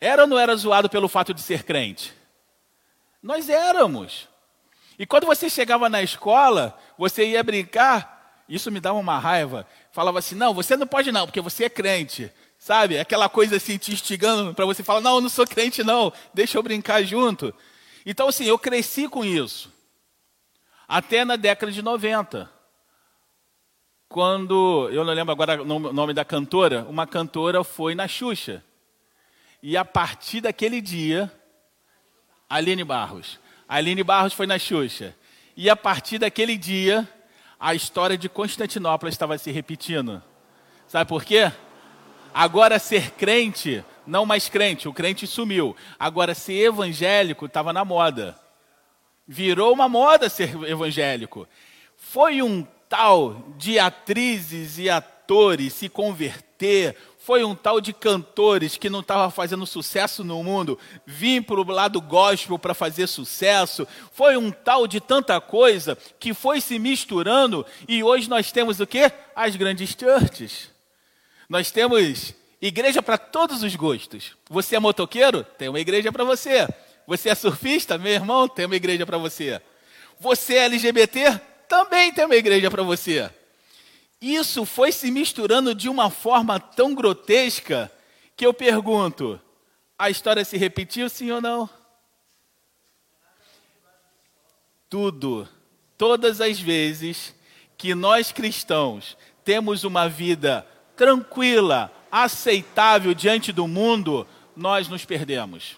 [0.00, 2.12] Era ou não era zoado pelo fato de ser crente?
[3.22, 4.28] Nós éramos.
[4.98, 9.66] E quando você chegava na escola, você ia brincar, isso me dava uma raiva.
[9.92, 12.30] Falava assim: não, você não pode não, porque você é crente.
[12.58, 12.98] Sabe?
[12.98, 16.58] Aquela coisa assim te instigando para você falar: não, eu não sou crente não, deixa
[16.58, 17.54] eu brincar junto.
[18.06, 19.72] Então, assim, eu cresci com isso.
[20.86, 22.50] Até na década de 90.
[24.08, 28.62] Quando, eu não lembro agora o nome da cantora, uma cantora foi na Xuxa.
[29.66, 31.32] E a partir daquele dia,
[32.50, 33.40] Aline Barros.
[33.66, 35.16] Aline Barros foi na Xuxa.
[35.56, 37.08] E a partir daquele dia,
[37.58, 40.22] a história de Constantinopla estava se repetindo.
[40.86, 41.50] Sabe por quê?
[42.34, 45.74] Agora ser crente, não mais crente, o crente sumiu.
[45.98, 48.38] Agora ser evangélico estava na moda.
[49.26, 51.48] Virou uma moda ser evangélico.
[51.96, 58.90] Foi um tal de atrizes e atores se converter, foi um tal de cantores que
[58.90, 63.88] não estava fazendo sucesso no mundo, vim para o lado gospel para fazer sucesso.
[64.12, 68.86] Foi um tal de tanta coisa que foi se misturando e hoje nós temos o
[68.86, 69.10] quê?
[69.34, 70.68] As grandes churches.
[71.48, 74.32] Nós temos igreja para todos os gostos.
[74.50, 75.44] Você é motoqueiro?
[75.56, 76.68] Tem uma igreja para você.
[77.06, 77.96] Você é surfista?
[77.96, 79.62] Meu irmão, tem uma igreja para você.
[80.20, 81.40] Você é LGBT?
[81.74, 83.30] também tem uma igreja para você.
[84.24, 87.92] Isso foi se misturando de uma forma tão grotesca
[88.34, 89.38] que eu pergunto:
[89.98, 91.68] a história se repetiu, sim ou não?
[94.88, 95.46] Tudo,
[95.98, 97.34] todas as vezes
[97.76, 105.76] que nós cristãos temos uma vida tranquila, aceitável diante do mundo, nós nos perdemos.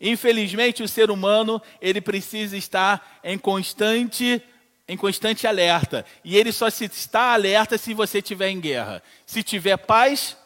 [0.00, 4.42] Infelizmente, o ser humano, ele precisa estar em constante
[4.86, 6.04] em constante alerta.
[6.24, 9.02] E ele só se está alerta se você estiver em guerra.
[9.26, 10.36] Se tiver paz,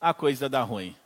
[0.00, 0.96] a coisa dá ruim.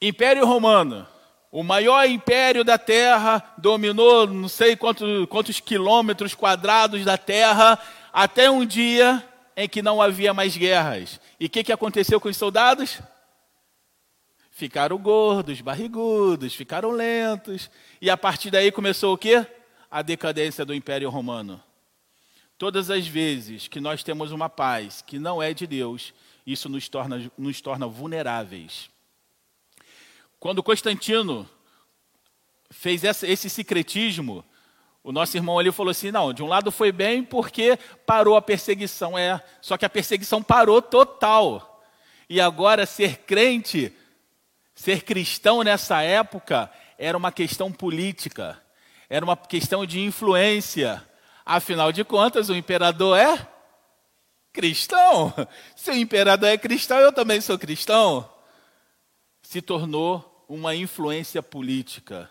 [0.00, 1.06] Império Romano,
[1.50, 7.78] o maior império da Terra, dominou não sei quantos, quantos quilômetros quadrados da Terra,
[8.12, 9.24] até um dia
[9.56, 11.20] em que não havia mais guerras.
[11.40, 13.00] E o que, que aconteceu com os soldados?
[14.50, 17.70] Ficaram gordos, barrigudos, ficaram lentos.
[18.00, 19.46] E a partir daí começou o quê?
[19.90, 21.62] A decadência do Império Romano.
[22.56, 26.12] Todas as vezes que nós temos uma paz que não é de Deus,
[26.46, 28.90] isso nos torna, nos torna vulneráveis.
[30.40, 31.48] Quando Constantino
[32.70, 34.44] fez essa, esse secretismo,
[35.02, 38.42] o nosso irmão ali falou assim: não, de um lado foi bem porque parou a
[38.42, 39.16] perseguição.
[39.16, 41.82] É, só que a perseguição parou total.
[42.28, 43.94] E agora ser crente
[44.78, 48.62] Ser cristão nessa época era uma questão política,
[49.08, 51.04] era uma questão de influência.
[51.44, 53.48] Afinal de contas, o imperador é
[54.52, 55.32] cristão.
[55.74, 58.28] Se o imperador é cristão, eu também sou cristão.
[59.42, 62.30] Se tornou uma influência política.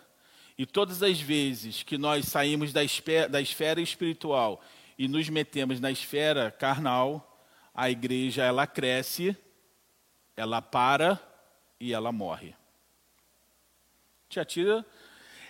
[0.56, 4.60] E todas as vezes que nós saímos da esfera, da esfera espiritual
[4.98, 7.40] e nos metemos na esfera carnal,
[7.72, 9.36] a igreja ela cresce,
[10.36, 11.20] ela para
[11.78, 12.54] e ela morre.
[14.28, 14.84] Te atira.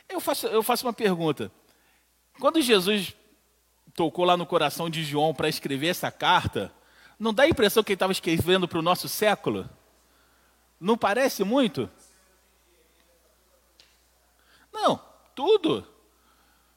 [0.08, 1.50] Eu faço, eu faço uma pergunta.
[2.40, 3.14] Quando Jesus
[3.94, 6.72] tocou lá no coração de João para escrever essa carta,
[7.18, 9.68] não dá a impressão que ele estava escrevendo para o nosso século?
[10.80, 11.90] Não parece muito?
[14.72, 15.02] Não,
[15.34, 15.86] tudo.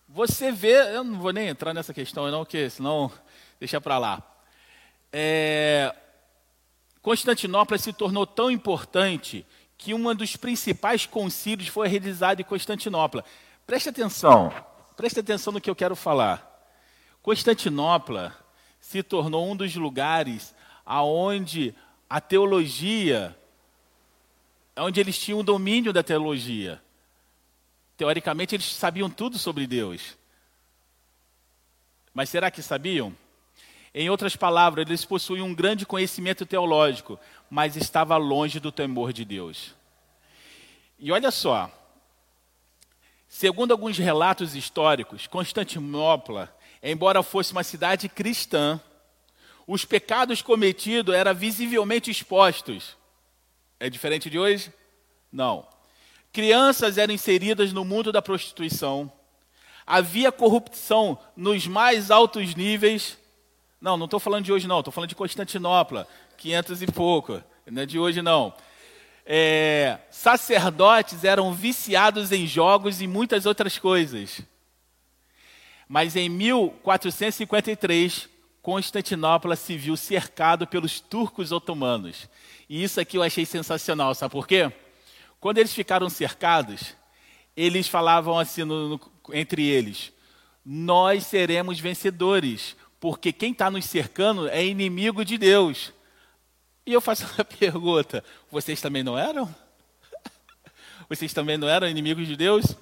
[0.10, 3.12] Você vê, eu não vou nem entrar nessa questão, não, que senão
[3.60, 4.22] deixa para lá.
[5.13, 5.96] É,
[7.02, 9.46] Constantinopla se tornou tão importante
[9.82, 13.26] que um dos principais concílios foi realizado em Constantinopla.
[13.65, 14.54] Preste atenção,
[14.96, 16.48] preste atenção no que eu quero falar.
[17.24, 18.32] Constantinopla
[18.80, 20.54] se tornou um dos lugares
[20.86, 21.74] aonde
[22.08, 23.36] a teologia,
[24.78, 26.80] onde eles tinham o domínio da teologia.
[27.98, 30.15] Teoricamente, eles sabiam tudo sobre Deus.
[32.13, 33.17] Mas será que sabiam?
[33.93, 39.25] Em outras palavras, eles possuíam um grande conhecimento teológico, mas estava longe do temor de
[39.25, 39.75] Deus.
[40.97, 41.69] E olha só,
[43.27, 48.80] segundo alguns relatos históricos, Constantinopla, embora fosse uma cidade cristã,
[49.67, 52.95] os pecados cometidos eram visivelmente expostos.
[53.77, 54.71] É diferente de hoje?
[55.32, 55.67] Não.
[56.32, 59.12] Crianças eram inseridas no mundo da prostituição.
[59.86, 63.17] Havia corrupção nos mais altos níveis
[63.82, 67.82] não, não estou falando de hoje não, estou falando de Constantinopla, 500 e pouco, não
[67.82, 68.54] é de hoje não.
[69.26, 74.41] É, sacerdotes eram viciados em jogos e muitas outras coisas.
[75.88, 78.30] Mas em 1453,
[78.62, 82.30] Constantinopla se viu cercado pelos turcos otomanos.
[82.70, 84.72] E isso aqui eu achei sensacional, sabe por quê?
[85.39, 86.96] Quando eles ficaram cercados,
[87.58, 89.02] eles falavam assim no, no,
[89.34, 90.13] entre eles:
[90.63, 95.92] Nós seremos vencedores, porque quem está nos cercando é inimigo de Deus.
[96.86, 99.54] E eu faço uma pergunta: vocês também não eram?
[101.10, 102.78] Vocês também não eram inimigos de Deus?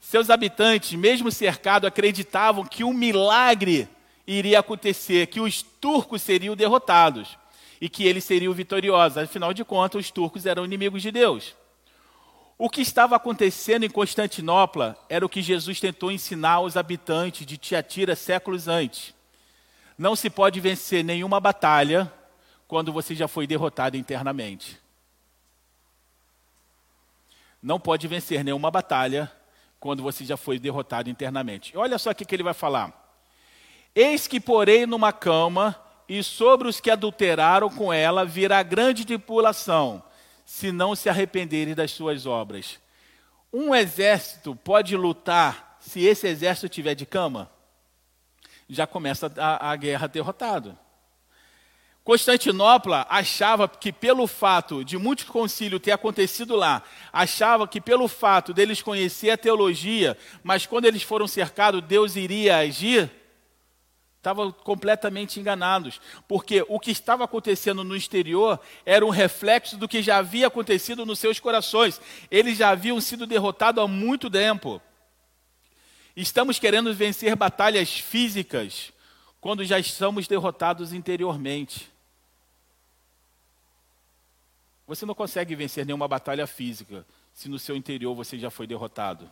[0.00, 3.88] Seus habitantes, mesmo cercados, acreditavam que um milagre
[4.26, 7.38] iria acontecer, que os turcos seriam derrotados
[7.80, 9.18] e que eles seriam vitoriosos.
[9.18, 11.54] Afinal de contas, os turcos eram inimigos de Deus.
[12.58, 17.56] O que estava acontecendo em Constantinopla era o que Jesus tentou ensinar aos habitantes de
[17.56, 19.14] Tiatira séculos antes.
[20.02, 22.12] Não se pode vencer nenhuma batalha
[22.66, 24.76] quando você já foi derrotado internamente.
[27.62, 29.30] Não pode vencer nenhuma batalha
[29.78, 31.76] quando você já foi derrotado internamente.
[31.76, 32.92] Olha só o que ele vai falar.
[33.94, 40.02] Eis que porei numa cama, e sobre os que adulteraram com ela virá grande tripulação,
[40.44, 42.80] se não se arrependerem das suas obras.
[43.52, 47.51] Um exército pode lutar se esse exército tiver de cama?
[48.72, 50.76] Já começa a, a guerra derrotado.
[52.04, 58.52] Constantinopla achava que pelo fato de muitos concílios ter acontecido lá, achava que pelo fato
[58.52, 63.08] deles conhecer a teologia, mas quando eles foram cercados, Deus iria agir,
[64.16, 70.02] estavam completamente enganados, porque o que estava acontecendo no exterior era um reflexo do que
[70.02, 72.00] já havia acontecido nos seus corações.
[72.30, 74.82] Eles já haviam sido derrotados há muito tempo.
[76.16, 78.92] Estamos querendo vencer batalhas físicas
[79.40, 81.90] quando já estamos derrotados interiormente.
[84.86, 89.30] Você não consegue vencer nenhuma batalha física se no seu interior você já foi derrotado.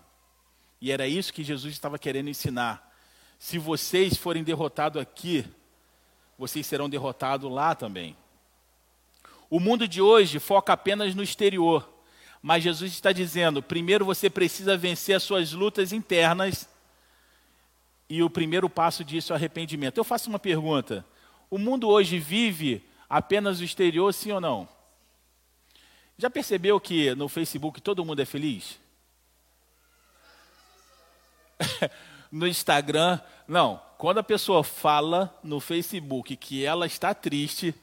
[0.80, 2.90] E era isso que Jesus estava querendo ensinar.
[3.38, 5.44] Se vocês forem derrotados aqui,
[6.38, 8.16] vocês serão derrotados lá também.
[9.50, 11.86] O mundo de hoje foca apenas no exterior,
[12.42, 16.68] mas Jesus está dizendo: primeiro você precisa vencer as suas lutas internas,
[18.08, 19.98] e o primeiro passo disso é o arrependimento.
[19.98, 21.04] Eu faço uma pergunta:
[21.50, 24.68] o mundo hoje vive apenas o exterior, sim ou não?
[26.16, 28.78] Já percebeu que no Facebook todo mundo é feliz?
[32.30, 33.80] no Instagram, não.
[33.98, 37.74] Quando a pessoa fala no Facebook que ela está triste,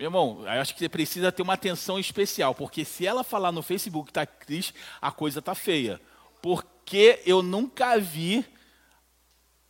[0.00, 3.52] meu irmão, eu acho que você precisa ter uma atenção especial, porque se ela falar
[3.52, 6.00] no Facebook que está triste, a coisa está feia.
[6.40, 8.42] Porque eu nunca vi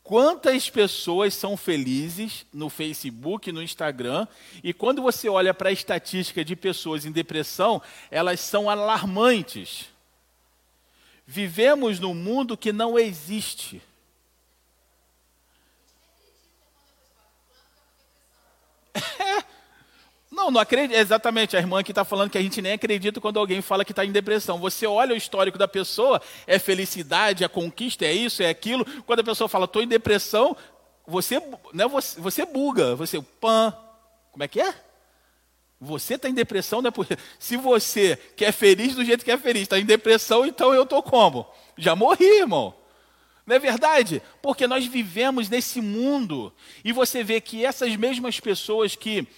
[0.05, 4.29] quantas pessoas são felizes no Facebook, no Instagram,
[4.63, 9.87] e quando você olha para a estatística de pessoas em depressão, elas são alarmantes.
[11.27, 13.83] Vivemos num mundo que não existe.
[20.41, 20.97] Não, não acredito.
[20.97, 23.93] Exatamente, a irmã que está falando que a gente nem acredita quando alguém fala que
[23.93, 24.59] está em depressão.
[24.59, 28.87] Você olha o histórico da pessoa, é felicidade, é conquista, é isso, é aquilo.
[29.03, 30.57] Quando a pessoa fala, estou em depressão,
[31.07, 31.43] você,
[31.75, 33.77] né, você, você buga, você, pan,
[34.33, 34.75] como é que é?
[35.79, 36.91] Você está em depressão, né?
[37.39, 41.03] Se você quer feliz do jeito que é feliz, está em depressão, então eu estou
[41.03, 41.47] como?
[41.77, 42.75] Já morri, irmão.
[43.47, 44.23] Não é verdade?
[44.41, 46.51] Porque nós vivemos nesse mundo
[46.83, 49.29] e você vê que essas mesmas pessoas que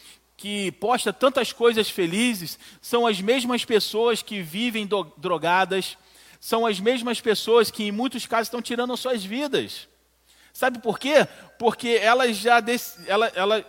[0.42, 5.96] que posta tantas coisas felizes são as mesmas pessoas que vivem drogadas,
[6.40, 9.86] são as mesmas pessoas que em muitos casos estão tirando suas vidas.
[10.52, 11.28] Sabe por quê?
[11.60, 12.60] Porque elas já
[13.06, 13.64] ela, ela,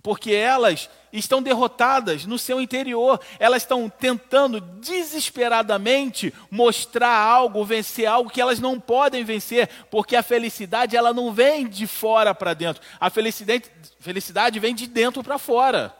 [0.00, 8.30] porque elas estão derrotadas no seu interior, elas estão tentando desesperadamente mostrar algo, vencer algo
[8.30, 12.82] que elas não podem vencer, porque a felicidade ela não vem de fora para dentro,
[12.98, 13.64] a felicidade,
[13.98, 15.94] felicidade vem de dentro para fora.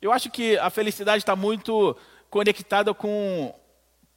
[0.00, 1.96] Eu acho que a felicidade está muito
[2.28, 3.54] conectada com,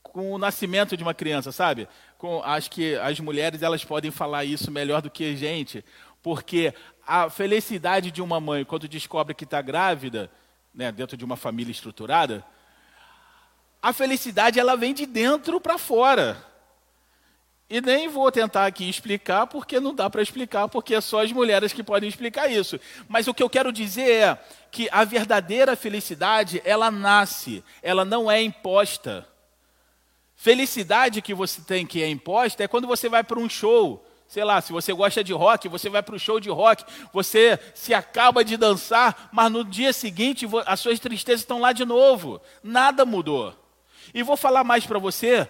[0.04, 1.88] com o nascimento de uma criança, sabe?
[2.18, 5.84] Com, acho que as mulheres elas podem falar isso melhor do que a gente,
[6.22, 6.74] porque
[7.06, 10.30] a felicidade de uma mãe quando descobre que está grávida,
[10.74, 12.46] né, dentro de uma família estruturada,
[13.82, 16.46] a felicidade ela vem de dentro para fora.
[17.70, 21.32] E nem vou tentar aqui explicar, porque não dá para explicar, porque é só as
[21.32, 22.80] mulheres que podem explicar isso.
[23.08, 28.30] Mas o que eu quero dizer é que a verdadeira felicidade, ela nasce, ela não
[28.30, 29.28] é imposta.
[30.36, 34.44] Felicidade que você tem que é imposta é quando você vai para um show, sei
[34.44, 37.96] lá, se você gosta de rock, você vai para o show de rock, você se
[37.96, 42.40] acaba de dançar, mas no dia seguinte as suas tristezas estão lá de novo.
[42.64, 43.56] Nada mudou.
[44.14, 45.50] E vou falar mais para você.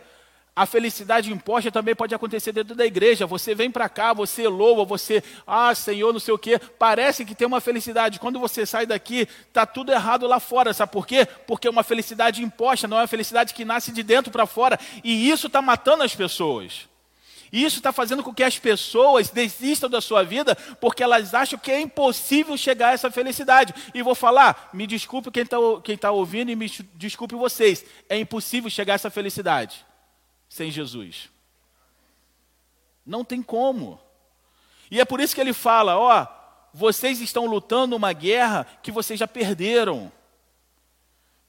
[0.56, 3.28] A felicidade imposta também pode acontecer dentro da igreja.
[3.28, 6.58] Você vem para cá, você louva, você, ah, Senhor, não sei o quê.
[6.58, 8.20] Parece que tem uma felicidade.
[8.20, 10.74] Quando você sai daqui, está tudo errado lá fora.
[10.74, 11.28] Sabe por quê?
[11.46, 14.80] Porque é uma felicidade imposta, não é uma felicidade que nasce de dentro para fora.
[15.04, 16.89] E isso está matando as pessoas.
[17.52, 21.58] E isso está fazendo com que as pessoas desistam da sua vida porque elas acham
[21.58, 23.74] que é impossível chegar a essa felicidade.
[23.94, 28.18] E vou falar, me desculpe quem está quem tá ouvindo e me desculpe vocês, é
[28.18, 29.86] impossível chegar a essa felicidade
[30.50, 31.30] sem Jesus.
[33.06, 34.00] Não tem como.
[34.92, 36.28] E é por isso que ele fala: ó,
[36.74, 40.12] vocês estão lutando uma guerra que vocês já perderam.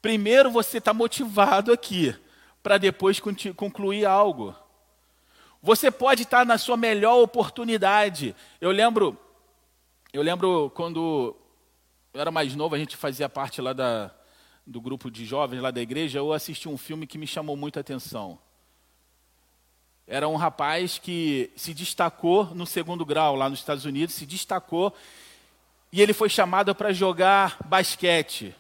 [0.01, 2.15] Primeiro você está motivado aqui,
[2.63, 3.21] para depois
[3.57, 4.55] concluir algo.
[5.63, 8.35] Você pode estar na sua melhor oportunidade.
[8.61, 9.19] Eu lembro,
[10.13, 11.37] eu lembro quando
[12.15, 14.11] eu era mais novo, a gente fazia parte lá da,
[14.67, 17.81] do grupo de jovens lá da igreja, eu assisti um filme que me chamou muita
[17.81, 18.39] atenção.
[20.07, 24.95] Era um rapaz que se destacou no segundo grau lá nos Estados Unidos, se destacou
[25.93, 28.55] e ele foi chamado para jogar basquete.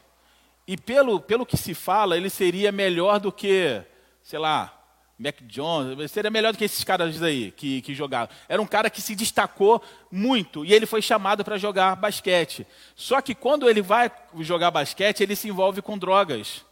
[0.66, 3.82] E pelo, pelo que se fala, ele seria melhor do que,
[4.22, 4.79] sei lá,
[5.20, 8.30] Mac Jones, seria melhor do que esses caras aí que, que jogaram.
[8.48, 12.66] Era um cara que se destacou muito e ele foi chamado para jogar basquete.
[12.96, 16.64] Só que quando ele vai jogar basquete, ele se envolve com drogas.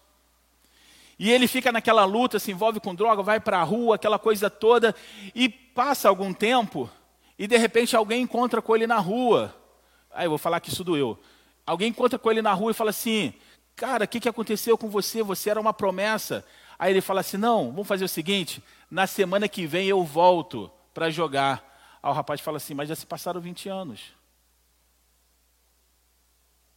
[1.19, 4.49] E ele fica naquela luta, se envolve com droga, vai para a rua, aquela coisa
[4.49, 4.95] toda,
[5.35, 6.89] e passa algum tempo,
[7.39, 9.55] e de repente alguém encontra com ele na rua.
[10.11, 11.19] Aí eu vou falar que isso doeu.
[11.67, 13.35] Alguém encontra com ele na rua e fala assim:
[13.77, 15.23] Cara, o que, que aconteceu com você?
[15.23, 16.45] Você era uma promessa.
[16.79, 20.71] Aí ele fala assim: Não, vamos fazer o seguinte: na semana que vem eu volto
[20.95, 21.65] para jogar.
[22.03, 24.13] Aí o rapaz fala assim: Mas já se passaram 20 anos.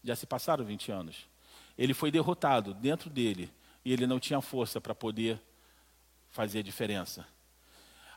[0.04, 1.28] Já se passaram 20 anos.
[1.78, 3.52] Ele foi derrotado dentro dele
[3.86, 5.40] e ele não tinha força para poder
[6.30, 7.26] fazer a diferença.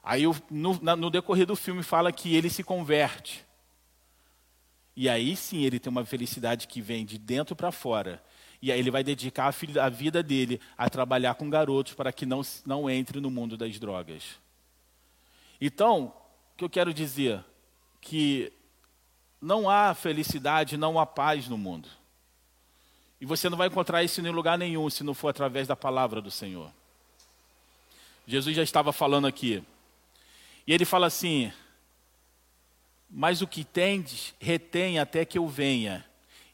[0.03, 3.45] Aí no, no decorrer do filme fala que ele se converte.
[4.97, 8.22] E aí sim ele tem uma felicidade que vem de dentro para fora.
[8.64, 12.40] E aí ele vai dedicar a, vida dele a trabalhar com garotos para que não,
[12.64, 14.40] não entre no mundo das drogas.
[15.60, 16.14] Então,
[16.54, 17.44] o que eu quero dizer?
[18.00, 18.50] Que
[19.38, 21.90] não há felicidade, não há paz no mundo.
[23.20, 26.22] E você não vai encontrar isso em lugar nenhum se não for através da palavra
[26.22, 26.72] do Senhor.
[28.26, 29.62] Jesus já estava falando aqui.
[30.66, 31.52] E ele fala assim:
[33.10, 36.02] Mas o que tendes, retém até que eu venha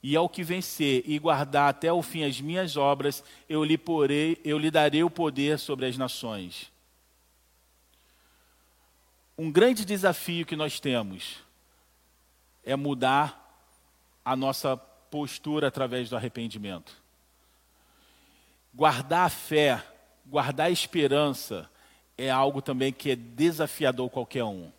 [0.03, 4.41] e ao que vencer e guardar até o fim as minhas obras, eu lhe, porei,
[4.45, 6.71] eu lhe darei o poder sobre as nações.
[9.37, 11.39] Um grande desafio que nós temos
[12.65, 13.37] é mudar
[14.25, 16.95] a nossa postura através do arrependimento.
[18.73, 19.83] Guardar a fé,
[20.27, 21.69] guardar a esperança
[22.17, 24.71] é algo também que é desafiador qualquer um.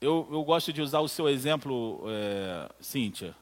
[0.00, 3.34] Eu, eu gosto de usar o seu exemplo, é, Cíntia.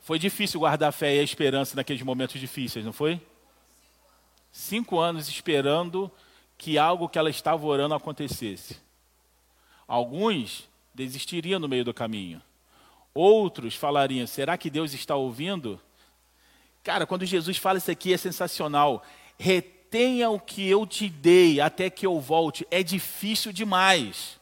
[0.00, 3.20] Foi difícil guardar a fé e a esperança naqueles momentos difíceis, não foi?
[4.50, 6.10] Cinco anos esperando
[6.58, 8.76] que algo que ela estava orando acontecesse.
[9.86, 12.42] Alguns desistiriam no meio do caminho.
[13.14, 15.80] Outros falariam: será que Deus está ouvindo?
[16.82, 19.04] Cara, quando Jesus fala isso aqui é sensacional.
[19.92, 22.66] Retenha o que eu te dei até que eu volte.
[22.70, 24.40] É difícil demais.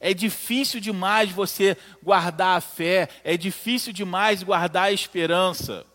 [0.00, 5.86] É difícil demais você guardar a fé, é difícil demais guardar a esperança.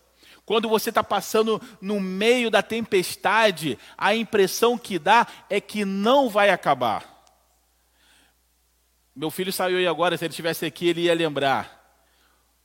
[0.46, 6.30] Quando você está passando no meio da tempestade, a impressão que dá é que não
[6.30, 7.22] vai acabar.
[9.14, 12.00] Meu filho saiu aí agora, se ele estivesse aqui, ele ia lembrar.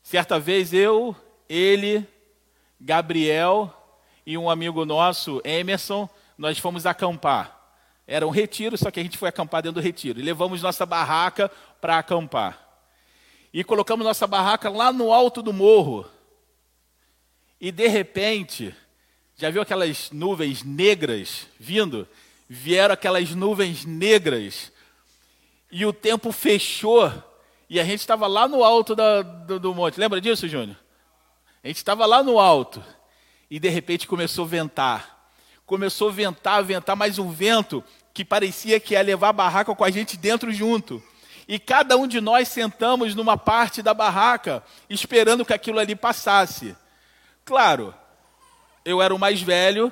[0.02, 1.14] Certa vez eu,
[1.50, 2.08] ele,
[2.80, 3.85] Gabriel
[4.26, 7.56] e um amigo nosso, Emerson, nós fomos acampar.
[8.08, 10.20] Era um retiro, só que a gente foi acampar dentro do retiro.
[10.20, 11.50] E levamos nossa barraca
[11.80, 12.60] para acampar.
[13.54, 16.06] E colocamos nossa barraca lá no alto do morro.
[17.60, 18.76] E de repente,
[19.36, 22.08] já viu aquelas nuvens negras vindo?
[22.48, 24.72] Vieram aquelas nuvens negras.
[25.72, 27.12] E o tempo fechou.
[27.70, 30.00] E a gente estava lá no alto da, do, do monte.
[30.00, 30.78] Lembra disso, Júnior?
[31.64, 32.84] A gente estava lá no alto.
[33.50, 35.16] E de repente começou a ventar
[35.66, 37.84] começou a ventar, ventar, mais um vento
[38.14, 41.04] que parecia que ia levar a barraca com a gente dentro junto.
[41.48, 46.76] E cada um de nós sentamos numa parte da barraca, esperando que aquilo ali passasse.
[47.44, 47.94] Claro,
[48.84, 49.92] eu era o mais velho,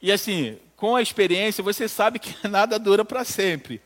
[0.00, 3.80] e assim, com a experiência, você sabe que nada dura para sempre.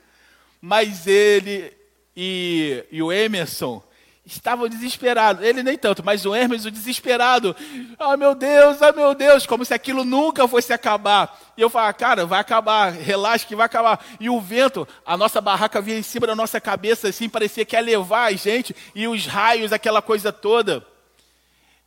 [0.60, 1.72] Mas ele
[2.16, 3.82] e, e o Emerson,
[4.27, 5.45] estavam desesperados.
[5.45, 7.55] Ele nem tanto, mas o Hermes, o desesperado.
[7.99, 11.41] Ah, meu Deus, ah, meu Deus, como se aquilo nunca fosse acabar.
[11.57, 14.05] E eu falava, cara, vai acabar, relaxa que vai acabar.
[14.18, 17.77] E o vento, a nossa barraca vinha em cima da nossa cabeça, assim, parecia que
[17.77, 20.85] ia levar a gente, e os raios, aquela coisa toda.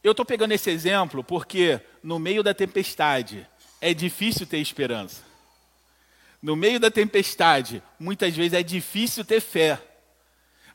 [0.01, 3.45] Eu estou pegando esse exemplo porque no meio da tempestade
[3.81, 5.21] é difícil ter esperança.
[6.41, 9.77] No meio da tempestade, muitas vezes é difícil ter fé.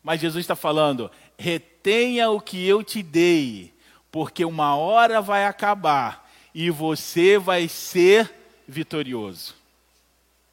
[0.03, 3.73] Mas Jesus está falando: retenha o que eu te dei,
[4.11, 8.33] porque uma hora vai acabar e você vai ser
[8.67, 9.55] vitorioso.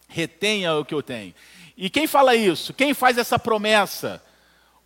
[0.07, 1.33] Retenha o que eu tenho.
[1.77, 2.73] E quem fala isso?
[2.73, 4.21] Quem faz essa promessa?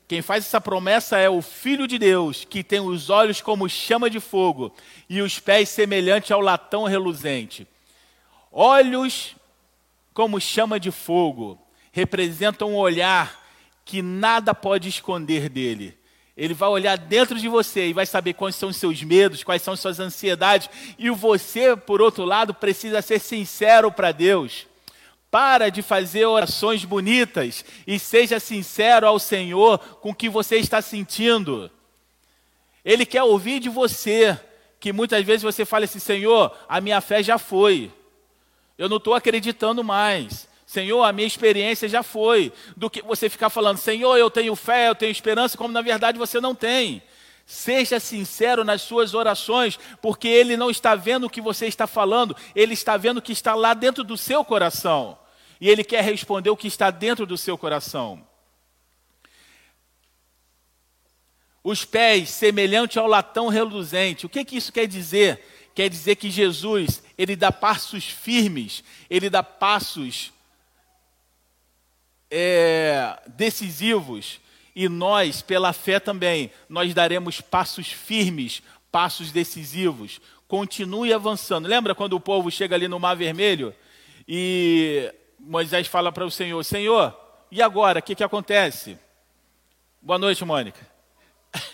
[0.08, 4.10] Quem faz essa promessa é o Filho de Deus, que tem os olhos como chama
[4.10, 4.74] de fogo
[5.10, 7.68] e os pés semelhantes ao latão reluzente.
[8.52, 9.36] Olhos
[10.14, 11.60] como chama de fogo
[11.92, 13.45] representam um olhar
[13.86, 15.96] que nada pode esconder dele.
[16.36, 19.62] Ele vai olhar dentro de você e vai saber quais são os seus medos, quais
[19.62, 20.70] são as suas ansiedades.
[21.00, 24.68] E você, por outro lado, precisa ser sincero para Deus.
[25.32, 30.82] Para de fazer orações bonitas e seja sincero ao Senhor com o que você está
[30.82, 31.72] sentindo.
[32.84, 34.38] Ele quer ouvir de você
[34.80, 37.92] que muitas vezes você fala assim: Senhor, a minha fé já foi,
[38.78, 40.48] eu não estou acreditando mais.
[40.76, 42.52] Senhor, a minha experiência já foi.
[42.76, 46.20] Do que você ficar falando, Senhor, eu tenho fé, eu tenho esperança, como na verdade
[46.20, 47.02] você não tem.
[47.46, 52.36] Seja sincero nas suas orações, porque Ele não está vendo o que você está falando,
[52.54, 55.18] Ele está vendo o que está lá dentro do seu coração.
[55.62, 58.28] E Ele quer responder o que está dentro do seu coração.
[61.64, 64.26] Os pés semelhante ao latão reluzente.
[64.26, 65.72] O que, que isso quer dizer?
[65.74, 70.35] Quer dizer que Jesus, Ele dá passos firmes, Ele dá passos
[72.30, 74.40] é, decisivos
[74.76, 78.62] e nós, pela fé também, nós daremos passos firmes,
[78.92, 80.20] passos decisivos.
[80.48, 81.68] Continue avançando.
[81.68, 83.74] Lembra quando o povo chega ali no Mar Vermelho
[84.28, 87.18] e Moisés fala para o Senhor: Senhor,
[87.50, 88.00] e agora?
[88.00, 88.98] O que, que acontece?
[90.02, 90.86] Boa noite, Mônica.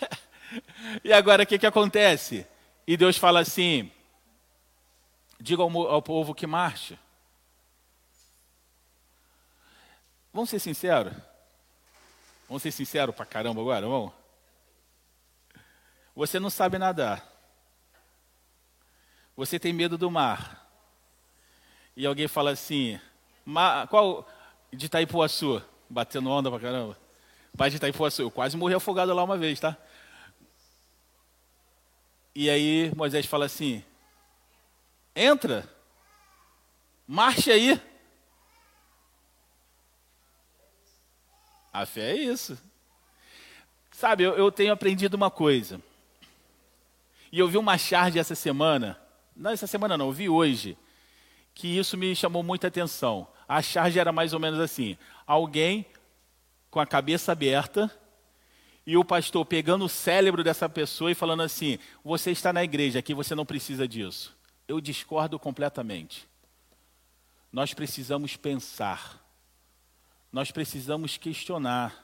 [1.02, 2.46] e agora o que, que acontece?
[2.86, 3.90] E Deus fala assim:
[5.40, 6.96] diga ao, ao povo que marche.
[10.32, 11.12] Vamos ser sinceros?
[12.48, 14.12] Vamos ser sinceros pra caramba agora, vamos?
[16.14, 17.30] Você não sabe nadar.
[19.36, 20.70] Você tem medo do mar.
[21.96, 22.98] E alguém fala assim,
[23.88, 24.28] qual
[24.72, 25.62] de Itaipuaçu?
[25.88, 26.96] Batendo onda pra caramba.
[27.56, 29.76] Pai de Itaipuaçu, eu quase morri afogado lá uma vez, tá?
[32.34, 33.84] E aí Moisés fala assim:
[35.14, 35.68] entra,
[37.06, 37.91] marche aí.
[41.72, 42.58] A fé é isso.
[43.90, 45.80] Sabe, eu, eu tenho aprendido uma coisa.
[47.30, 49.00] E eu vi uma charge essa semana,
[49.34, 50.76] não essa semana não, eu vi hoje,
[51.54, 53.26] que isso me chamou muita atenção.
[53.48, 55.86] A charge era mais ou menos assim: alguém
[56.70, 57.90] com a cabeça aberta
[58.86, 62.98] e o pastor pegando o cérebro dessa pessoa e falando assim: você está na igreja
[62.98, 64.36] aqui, você não precisa disso.
[64.68, 66.28] Eu discordo completamente.
[67.50, 69.21] Nós precisamos pensar
[70.32, 71.94] nós precisamos questionar.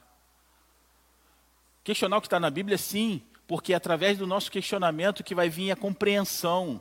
[1.83, 5.49] Questionar o que está na Bíblia, sim, porque é através do nosso questionamento que vai
[5.49, 6.79] vir a compreensão,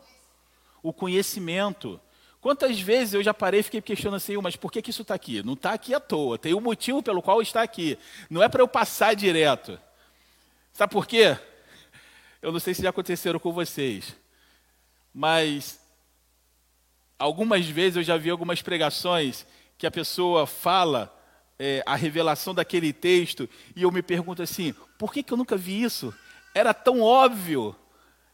[0.82, 1.98] o conhecimento.
[2.42, 5.14] Quantas vezes eu já parei e fiquei questionando assim, mas por que, que isso está
[5.14, 5.42] aqui?
[5.42, 7.98] Não está aqui à toa, tem um motivo pelo qual está aqui.
[8.28, 9.80] Não é para eu passar direto.
[10.74, 11.38] Sabe por quê?
[12.42, 14.14] Eu não sei se já aconteceram com vocês,
[15.12, 15.80] mas
[17.18, 19.46] algumas vezes eu já vi algumas pregações
[19.76, 21.17] que a pessoa fala
[21.58, 25.56] é, a revelação daquele texto e eu me pergunto assim: por que, que eu nunca
[25.56, 26.14] vi isso?
[26.54, 27.74] Era tão óbvio,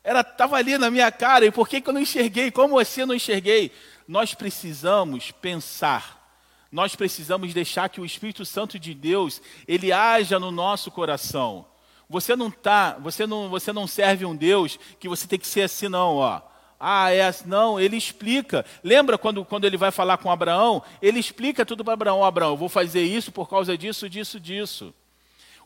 [0.02, 2.50] era estava ali na minha cara e por que, que eu não enxerguei?
[2.50, 3.72] Como assim eu não enxerguei?
[4.06, 6.22] Nós precisamos pensar.
[6.70, 11.64] Nós precisamos deixar que o Espírito Santo de Deus ele haja no nosso coração.
[12.08, 15.62] Você não tá, você não, você não serve um Deus que você tem que ser
[15.62, 16.42] assim não, ó.
[16.78, 17.48] Ah, é assim.
[17.48, 18.64] Não, ele explica.
[18.82, 20.82] Lembra quando, quando ele vai falar com Abraão?
[21.00, 22.24] Ele explica tudo para Abraão.
[22.24, 24.94] Abraão, eu vou fazer isso por causa disso, disso, disso.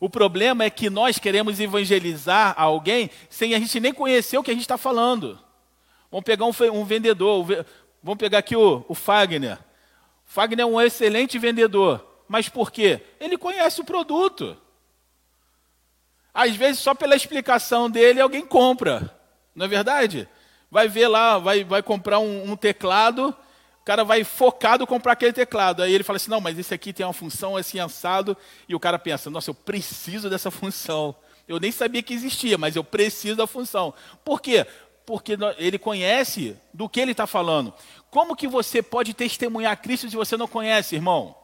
[0.01, 4.51] O problema é que nós queremos evangelizar alguém sem a gente nem conhecer o que
[4.51, 5.39] a gente está falando.
[6.11, 7.67] Vamos pegar um, um vendedor.
[8.03, 9.59] Vamos pegar aqui o, o Fagner.
[10.27, 12.05] O Fagner é um excelente vendedor.
[12.29, 13.01] Mas por quê?
[13.19, 14.57] Ele conhece o produto.
[16.33, 19.13] Às vezes, só pela explicação dele, alguém compra.
[19.55, 20.29] Não é verdade?
[20.71, 23.35] Vai ver lá, vai, vai comprar um, um teclado,
[23.81, 25.83] o cara vai focado comprar aquele teclado.
[25.83, 28.37] Aí ele fala assim: não, mas esse aqui tem uma função assim assado.
[28.69, 31.17] E o cara pensa: nossa, eu preciso dessa função.
[31.47, 33.95] Eu nem sabia que existia, mas eu preciso da função.
[34.23, 34.67] Por quê?
[35.07, 37.73] Porque ele conhece do que ele está falando.
[38.11, 41.35] Como que você pode testemunhar Cristo se você não conhece, irmão?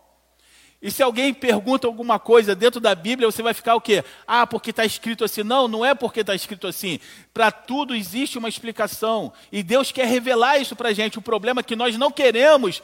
[0.84, 4.04] E se alguém pergunta alguma coisa dentro da Bíblia, você vai ficar o quê?
[4.26, 5.42] Ah, porque está escrito assim.
[5.42, 7.00] Não, não é porque está escrito assim.
[7.32, 9.32] Para tudo existe uma explicação.
[9.50, 11.18] E Deus quer revelar isso para a gente.
[11.18, 12.82] O problema é que nós não queremos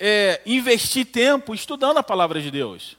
[0.00, 2.96] é, investir tempo estudando a palavra de Deus.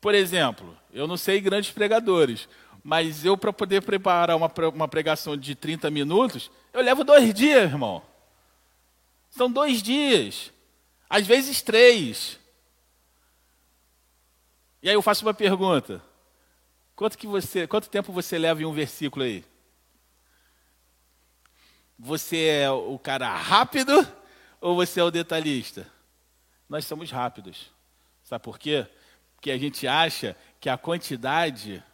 [0.00, 2.48] Por exemplo, eu não sei grandes pregadores,
[2.82, 7.64] mas eu, para poder preparar uma, uma pregação de 30 minutos, eu levo dois dias,
[7.64, 8.00] irmão.
[9.28, 10.51] São dois dias
[11.12, 12.40] às vezes três.
[14.82, 16.02] E aí eu faço uma pergunta:
[16.96, 19.44] quanto, que você, quanto tempo você leva em um versículo aí?
[21.98, 23.92] Você é o cara rápido
[24.58, 25.86] ou você é o detalhista?
[26.66, 27.70] Nós somos rápidos.
[28.24, 28.86] Sabe por quê?
[29.34, 31.84] Porque a gente acha que a quantidade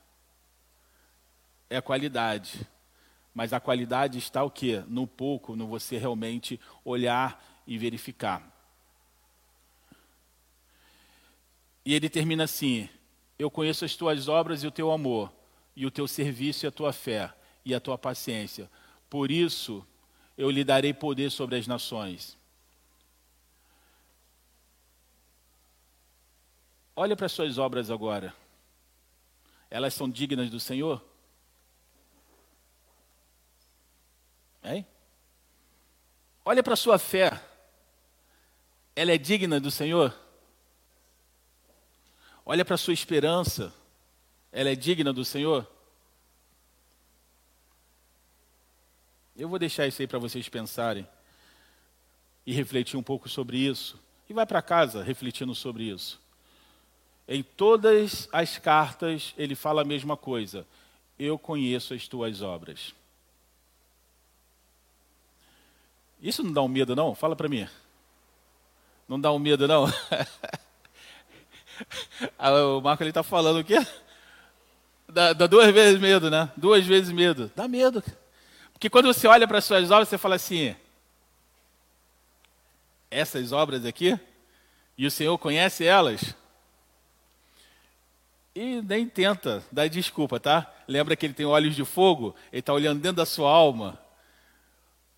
[1.69, 2.65] é a qualidade.
[3.35, 4.85] Mas a qualidade está o quê?
[4.87, 8.58] No pouco, no você realmente olhar e verificar.
[11.89, 12.87] E ele termina assim:
[13.39, 15.33] Eu conheço as tuas obras e o teu amor,
[15.75, 17.33] e o teu serviço e a tua fé,
[17.65, 18.71] e a tua paciência.
[19.09, 19.83] Por isso
[20.37, 22.37] eu lhe darei poder sobre as nações.
[26.95, 28.35] Olha para as suas obras agora.
[29.71, 31.03] Elas são dignas do Senhor?
[34.63, 34.87] Hein?
[36.45, 37.43] Olha para a sua fé.
[38.95, 40.28] Ela é digna do Senhor?
[42.51, 43.75] Olha para a sua esperança.
[44.51, 45.71] Ela é digna do Senhor?
[49.37, 51.07] Eu vou deixar isso aí para vocês pensarem
[52.47, 54.01] e refletir um pouco sobre isso.
[54.31, 56.19] E vai para casa refletindo sobre isso.
[57.29, 60.67] Em todas as cartas ele fala a mesma coisa.
[61.19, 62.95] Eu conheço as tuas obras.
[66.19, 67.15] Isso não dá um medo, não?
[67.15, 67.69] Fala para mim.
[69.07, 69.85] Não dá um medo, não?
[72.39, 73.79] O Marco ele está falando o quê?
[75.09, 76.51] Dá, dá, duas vezes medo, né?
[76.57, 77.51] Duas vezes medo.
[77.57, 78.03] Dá medo.
[78.73, 80.77] Porque quando você olha para as suas obras, você fala assim:
[83.11, 84.19] essas obras aqui,
[84.97, 86.35] e o Senhor conhece elas.
[88.55, 90.71] E nem tenta dar desculpa, tá?
[90.87, 92.35] Lembra que ele tem olhos de fogo?
[92.53, 93.99] Ele está olhando dentro da sua alma.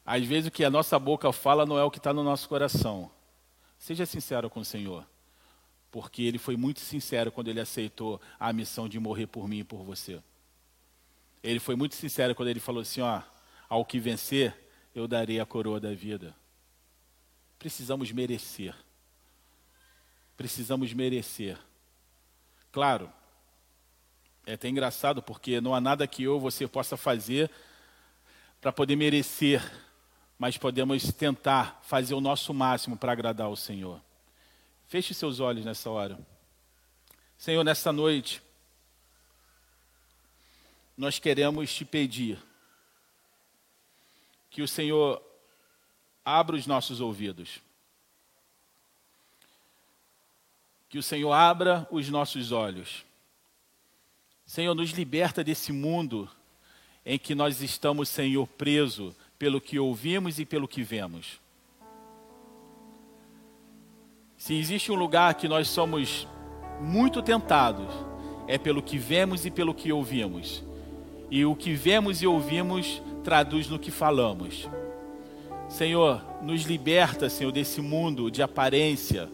[0.04, 2.48] Às vezes o que a nossa boca fala não é o que está no nosso
[2.48, 3.10] coração.
[3.78, 5.09] Seja sincero com o Senhor
[5.90, 9.64] porque ele foi muito sincero quando ele aceitou a missão de morrer por mim e
[9.64, 10.22] por você.
[11.42, 13.22] Ele foi muito sincero quando ele falou assim: ó,
[13.68, 14.54] ao que vencer,
[14.94, 16.34] eu darei a coroa da vida.
[17.58, 18.74] Precisamos merecer.
[20.36, 21.58] Precisamos merecer.
[22.72, 23.12] Claro,
[24.46, 27.50] é até engraçado porque não há nada que eu ou você possa fazer
[28.60, 29.62] para poder merecer,
[30.38, 34.00] mas podemos tentar fazer o nosso máximo para agradar ao Senhor.
[34.90, 36.18] Feche seus olhos nessa hora.
[37.38, 38.42] Senhor, nessa noite,
[40.96, 42.42] nós queremos te pedir
[44.50, 45.22] que o Senhor
[46.24, 47.60] abra os nossos ouvidos.
[50.88, 53.04] Que o Senhor abra os nossos olhos.
[54.44, 56.28] Senhor, nos liberta desse mundo
[57.06, 61.38] em que nós estamos, Senhor, preso pelo que ouvimos e pelo que vemos.
[64.40, 66.26] Se existe um lugar que nós somos
[66.80, 67.92] muito tentados,
[68.48, 70.64] é pelo que vemos e pelo que ouvimos.
[71.30, 74.66] E o que vemos e ouvimos traduz no que falamos.
[75.68, 79.28] Senhor, nos liberta, Senhor, desse mundo de aparência.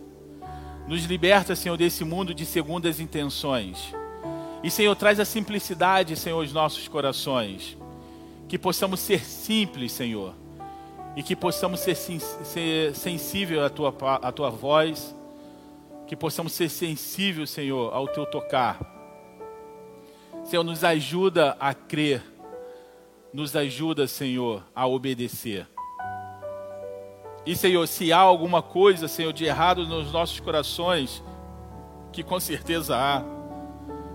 [0.88, 3.94] Nos liberta, Senhor, desse mundo de segundas intenções.
[4.60, 7.78] E, Senhor, traz a simplicidade, Senhor, aos nossos corações.
[8.48, 10.34] Que possamos ser simples, Senhor
[11.16, 13.88] e que possamos ser, ser sensível à tua,
[14.22, 15.16] à tua voz,
[16.06, 18.78] que possamos ser sensíveis, Senhor, ao teu tocar.
[20.44, 22.22] Senhor, nos ajuda a crer,
[23.32, 25.66] nos ajuda, Senhor, a obedecer.
[27.46, 31.22] E, Senhor, se há alguma coisa, Senhor, de errado nos nossos corações,
[32.12, 33.24] que com certeza há,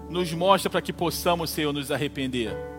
[0.08, 2.71] nos mostra para que possamos, Senhor, nos arrepender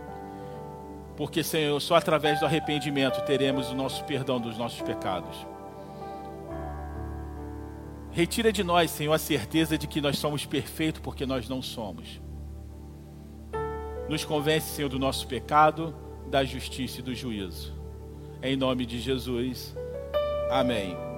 [1.17, 5.47] porque, Senhor, só através do arrependimento teremos o nosso perdão dos nossos pecados.
[8.11, 12.21] Retira de nós, Senhor, a certeza de que nós somos perfeitos, porque nós não somos.
[14.09, 15.95] Nos convence, Senhor, do nosso pecado,
[16.29, 17.73] da justiça e do juízo.
[18.43, 19.75] Em nome de Jesus.
[20.51, 21.12] Amém.